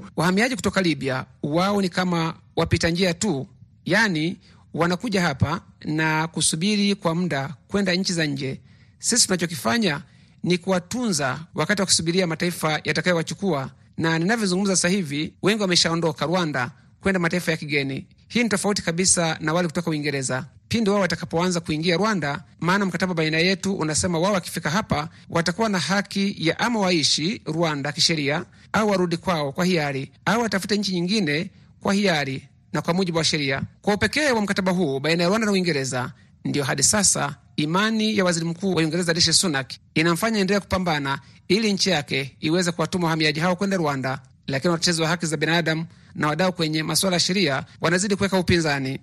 Wahamiaji 0.16 0.56
kutoka 0.56 0.82
Libya 0.82 1.26
wao 1.42 1.82
ni 1.82 1.88
kama 1.88 2.34
wapita 2.56 2.90
njia 2.90 3.14
tu, 3.14 3.46
yaani 3.84 4.36
wanakuja 4.74 5.22
hapa 5.22 5.60
na 5.84 6.28
kusubiri 6.28 6.94
kwa 6.94 7.14
muda 7.14 7.54
kwenda 7.68 7.94
nchi 7.94 8.12
za 8.12 8.26
nje. 8.26 8.60
Sisi 8.98 9.26
tunachokifanya 9.26 10.02
ni 10.42 10.58
kuwatunza 10.58 11.40
wakati 11.54 11.82
wa 11.82 11.86
kusubiria 11.86 12.26
mataifa 12.26 12.80
yatakayowachukua, 12.84 13.70
na 13.98 14.18
ninavyozungumza 14.18 14.76
sasa 14.76 14.88
hivi 14.88 15.34
wengi 15.42 15.62
wameshaondoka 15.62 16.26
Rwanda 16.26 16.70
kwenda 17.00 17.18
mataifa 17.20 17.50
ya 17.50 17.56
kigeni. 17.56 18.06
Hii 18.28 18.42
ni 18.42 18.48
tofauti 18.48 18.82
kabisa 18.82 19.36
na 19.40 19.52
wale 19.52 19.68
kutoka 19.68 19.90
Uingereza 19.90 20.46
pindi 20.68 20.90
wao 20.90 21.00
watakapoanza 21.00 21.60
kuingia 21.60 21.96
Rwanda, 21.96 22.44
maana 22.60 22.86
mkataba 22.86 23.14
baina 23.14 23.38
yetu 23.38 23.74
unasema 23.74 24.18
wao 24.18 24.32
wakifika 24.32 24.70
hapa 24.70 25.08
watakuwa 25.30 25.68
na 25.68 25.78
haki 25.78 26.34
ya 26.38 26.58
ama 26.58 26.80
waishi 26.80 27.42
Rwanda 27.46 27.92
kisheria 27.92 28.44
au 28.72 28.88
warudi 28.90 29.16
kwao 29.16 29.52
kwa 29.52 29.64
hiari 29.64 30.12
au 30.24 30.42
watafute 30.42 30.76
nchi 30.78 30.92
nyingine 30.92 31.50
kwa 31.80 31.94
hiari 31.94 32.48
na 32.72 32.82
kwa 32.82 32.94
mujibu 32.94 33.18
wa 33.18 33.24
sheria. 33.24 33.62
Kwa 33.82 33.94
upekee 33.94 34.30
wa 34.30 34.40
mkataba 34.40 34.72
huu 34.72 35.00
baina 35.00 35.22
ya 35.22 35.28
Rwanda 35.28 35.46
na 35.46 35.52
Uingereza, 35.52 36.12
ndiyo 36.44 36.64
hadi 36.64 36.82
sasa 36.82 37.36
imani 37.56 38.16
ya 38.18 38.24
waziri 38.24 38.46
mkuu 38.46 38.70
wa 38.70 38.76
Uingereza 38.76 39.12
Rishi 39.12 39.32
Sunak 39.32 39.72
inamfanya 39.94 40.40
endelea 40.40 40.60
kupambana 40.60 41.18
ili 41.48 41.72
nchi 41.72 41.90
yake 41.90 42.36
iweze 42.40 42.72
kuwatuma 42.72 43.04
wahamiaji 43.06 43.40
hao 43.40 43.56
kwenda 43.56 43.76
Rwanda, 43.76 44.20
lakini 44.46 44.70
watetezi 44.72 45.02
wa 45.02 45.08
haki 45.08 45.26
za 45.26 45.36
binadamu 45.36 45.86
na 46.14 46.28
wadau 46.28 46.52
kwenye 46.52 46.82
masuala 46.82 47.16
ya 47.16 47.20
sheria 47.20 47.64
wanazidi 47.80 48.16
kuweka 48.16 48.38
upinzani. 48.38 49.00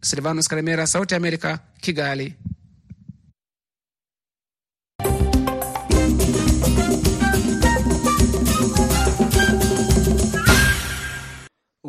Silvanus 0.00 0.48
Karemera, 0.48 0.86
Sauti 0.86 1.14
ya 1.14 1.18
Amerika, 1.18 1.58
Kigali. 1.80 2.34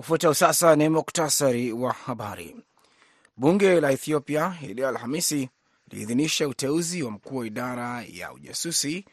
Ufuatao 0.06 0.34
sasa 0.34 0.76
ni 0.76 0.89
muktasari 0.89 1.72
wa 1.72 1.94
habari. 1.94 2.56
Bunge 3.38 3.82
la 3.82 3.91
Ethiopia 3.91 4.50
hii 4.50 4.84
Alhamisi 4.84 5.50
liidhinisha 5.91 6.48
uteuzi 6.48 7.04
wa 7.04 7.12
mkuu 7.12 7.38
wa 7.38 7.48
idara 7.48 8.04
ya 8.12 8.34
ujasusi 8.34 9.06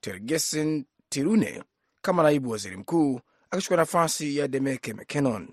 Tergesen 0.00 0.84
Tirune 1.08 1.62
kama 2.02 2.22
naibu 2.22 2.50
waziri 2.50 2.76
mkuu 2.76 3.20
akichukua 3.50 3.76
nafasi 3.76 4.36
ya 4.36 4.48
Demeke 4.48 4.92
Mekonnen. 4.94 5.48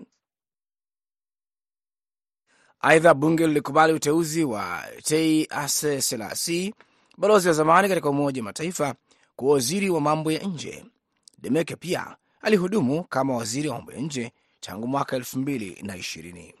Aidha, 2.80 3.14
bunge 3.14 3.46
lilikubali 3.46 3.92
uteuzi 3.92 4.44
wa 4.44 4.84
Tei 5.02 5.46
Ase 5.50 6.02
Selasi, 6.02 6.74
balozi 7.18 7.48
wa 7.48 7.54
zamani 7.54 7.88
katika 7.88 8.10
Umoja 8.10 8.40
wa 8.42 8.44
Mataifa, 8.44 8.94
kuwa 9.36 9.54
waziri 9.54 9.90
wa 9.90 10.00
mambo 10.00 10.32
ya 10.32 10.42
nje. 10.42 10.84
Demeke 11.38 11.76
pia 11.76 12.16
alihudumu 12.40 13.04
kama 13.04 13.36
waziri 13.36 13.68
wa 13.68 13.74
mambo 13.76 13.92
ya 13.92 14.00
nje 14.00 14.32
tangu 14.62 14.86
mwaka 14.88 15.16
elfu 15.16 15.38
mbili 15.38 15.78
na 15.82 15.96
ishirini. 15.96 16.54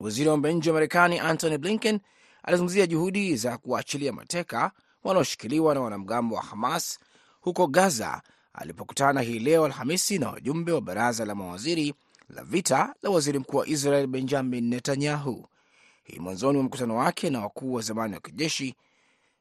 Waziri 0.00 0.28
wa 0.28 0.34
mambo 0.34 0.48
ya 0.48 0.54
nje 0.54 0.70
wa 0.70 0.74
Marekani 0.74 1.18
Antony 1.18 1.58
Blinken 1.58 2.00
alizungumzia 2.42 2.86
juhudi 2.86 3.36
za 3.36 3.58
kuwaachilia 3.58 4.12
mateka 4.12 4.72
wanaoshikiliwa 5.04 5.74
na 5.74 5.80
wanamgambo 5.80 6.34
wa 6.36 6.42
Hamas 6.42 6.98
huko 7.40 7.66
Gaza 7.66 8.22
alipokutana 8.52 9.20
hii 9.20 9.38
leo 9.38 9.64
Alhamisi 9.64 10.18
na 10.18 10.30
wajumbe 10.30 10.72
wa 10.72 10.80
baraza 10.80 11.24
la 11.24 11.34
mawaziri 11.34 11.94
la 12.28 12.44
vita 12.44 12.94
la 13.02 13.10
waziri 13.10 13.38
mkuu 13.38 13.56
wa 13.56 13.66
Israel 13.66 14.06
Benjamin 14.06 14.68
Netanyahu. 14.68 15.46
Hii 16.04 16.18
mwanzoni 16.18 16.54
mwa 16.58 16.64
mkutano 16.64 16.96
wake 16.96 17.30
na 17.30 17.40
wakuu 17.40 17.72
wa 17.72 17.82
zamani 17.82 18.14
wa 18.14 18.20
kijeshi, 18.20 18.74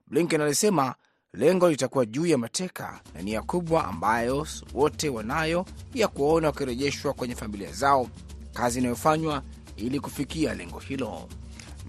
Blinken 0.08 0.42
alisema 0.42 0.96
lengo 1.34 1.70
litakuwa 1.70 2.06
juu 2.06 2.26
ya 2.26 2.38
mateka 2.38 3.00
na 3.16 3.22
nia 3.22 3.42
kubwa 3.42 3.86
ambayo 3.86 4.48
wote 4.74 5.10
wanayo 5.10 5.66
ya 5.94 6.08
kuwaona 6.08 6.48
wakirejeshwa 6.48 7.14
kwenye 7.14 7.36
familia 7.36 7.72
zao, 7.72 8.08
kazi 8.54 8.80
inayofanywa 8.80 9.44
ili 9.78 10.00
kufikia 10.00 10.54
lengo 10.56 10.80
hilo. 10.80 11.28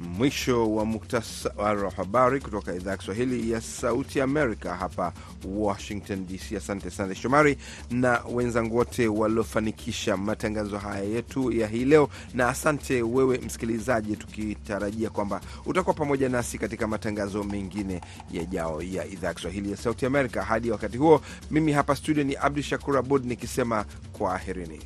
Mwisho 0.09 0.75
wa 0.75 0.85
muktasari 0.85 1.83
wa 1.83 1.91
habari 1.91 2.41
kutoka 2.41 2.75
idhaa 2.75 2.91
ya 2.91 2.97
Kiswahili 2.97 3.51
ya 3.51 3.61
Sauti 3.61 4.21
Amerika 4.21 4.75
hapa 4.77 5.13
Washington 5.57 6.27
DC. 6.27 6.57
Asante 6.57 6.91
sana 6.91 7.15
Shomari 7.15 7.57
na 7.91 8.21
wenzangu 8.33 8.77
wote 8.77 9.09
waliofanikisha 9.09 10.17
matangazo 10.17 10.79
haya 10.79 11.05
yetu 11.05 11.53
ya 11.53 11.67
hii 11.69 11.85
leo, 11.85 12.09
na 12.35 12.49
asante 12.49 13.03
wewe 13.03 13.39
msikilizaji, 13.39 14.17
tukitarajia 14.17 15.11
kwamba 15.11 15.41
utakuwa 15.67 15.95
pamoja 15.95 16.29
nasi 16.29 16.59
katika 16.59 16.87
matangazo 16.87 17.45
mengine 17.45 18.01
yajao 18.33 18.83
ya 18.83 19.07
idhaa 19.07 19.29
ya 19.29 19.35
Kiswahili 19.35 19.71
ya 19.71 19.77
Sauti 19.77 20.07
Amerika. 20.07 20.45
Hadi 20.45 20.71
wakati 20.71 20.99
huo, 20.99 21.21
mimi 21.51 21.73
hapa 21.73 21.97
studio 21.97 22.25
ni 22.25 22.35
Abdu 22.37 22.63
Shakur 22.63 22.99
Abud 22.99 23.25
nikisema 23.25 23.85
kwaherini. 24.13 24.81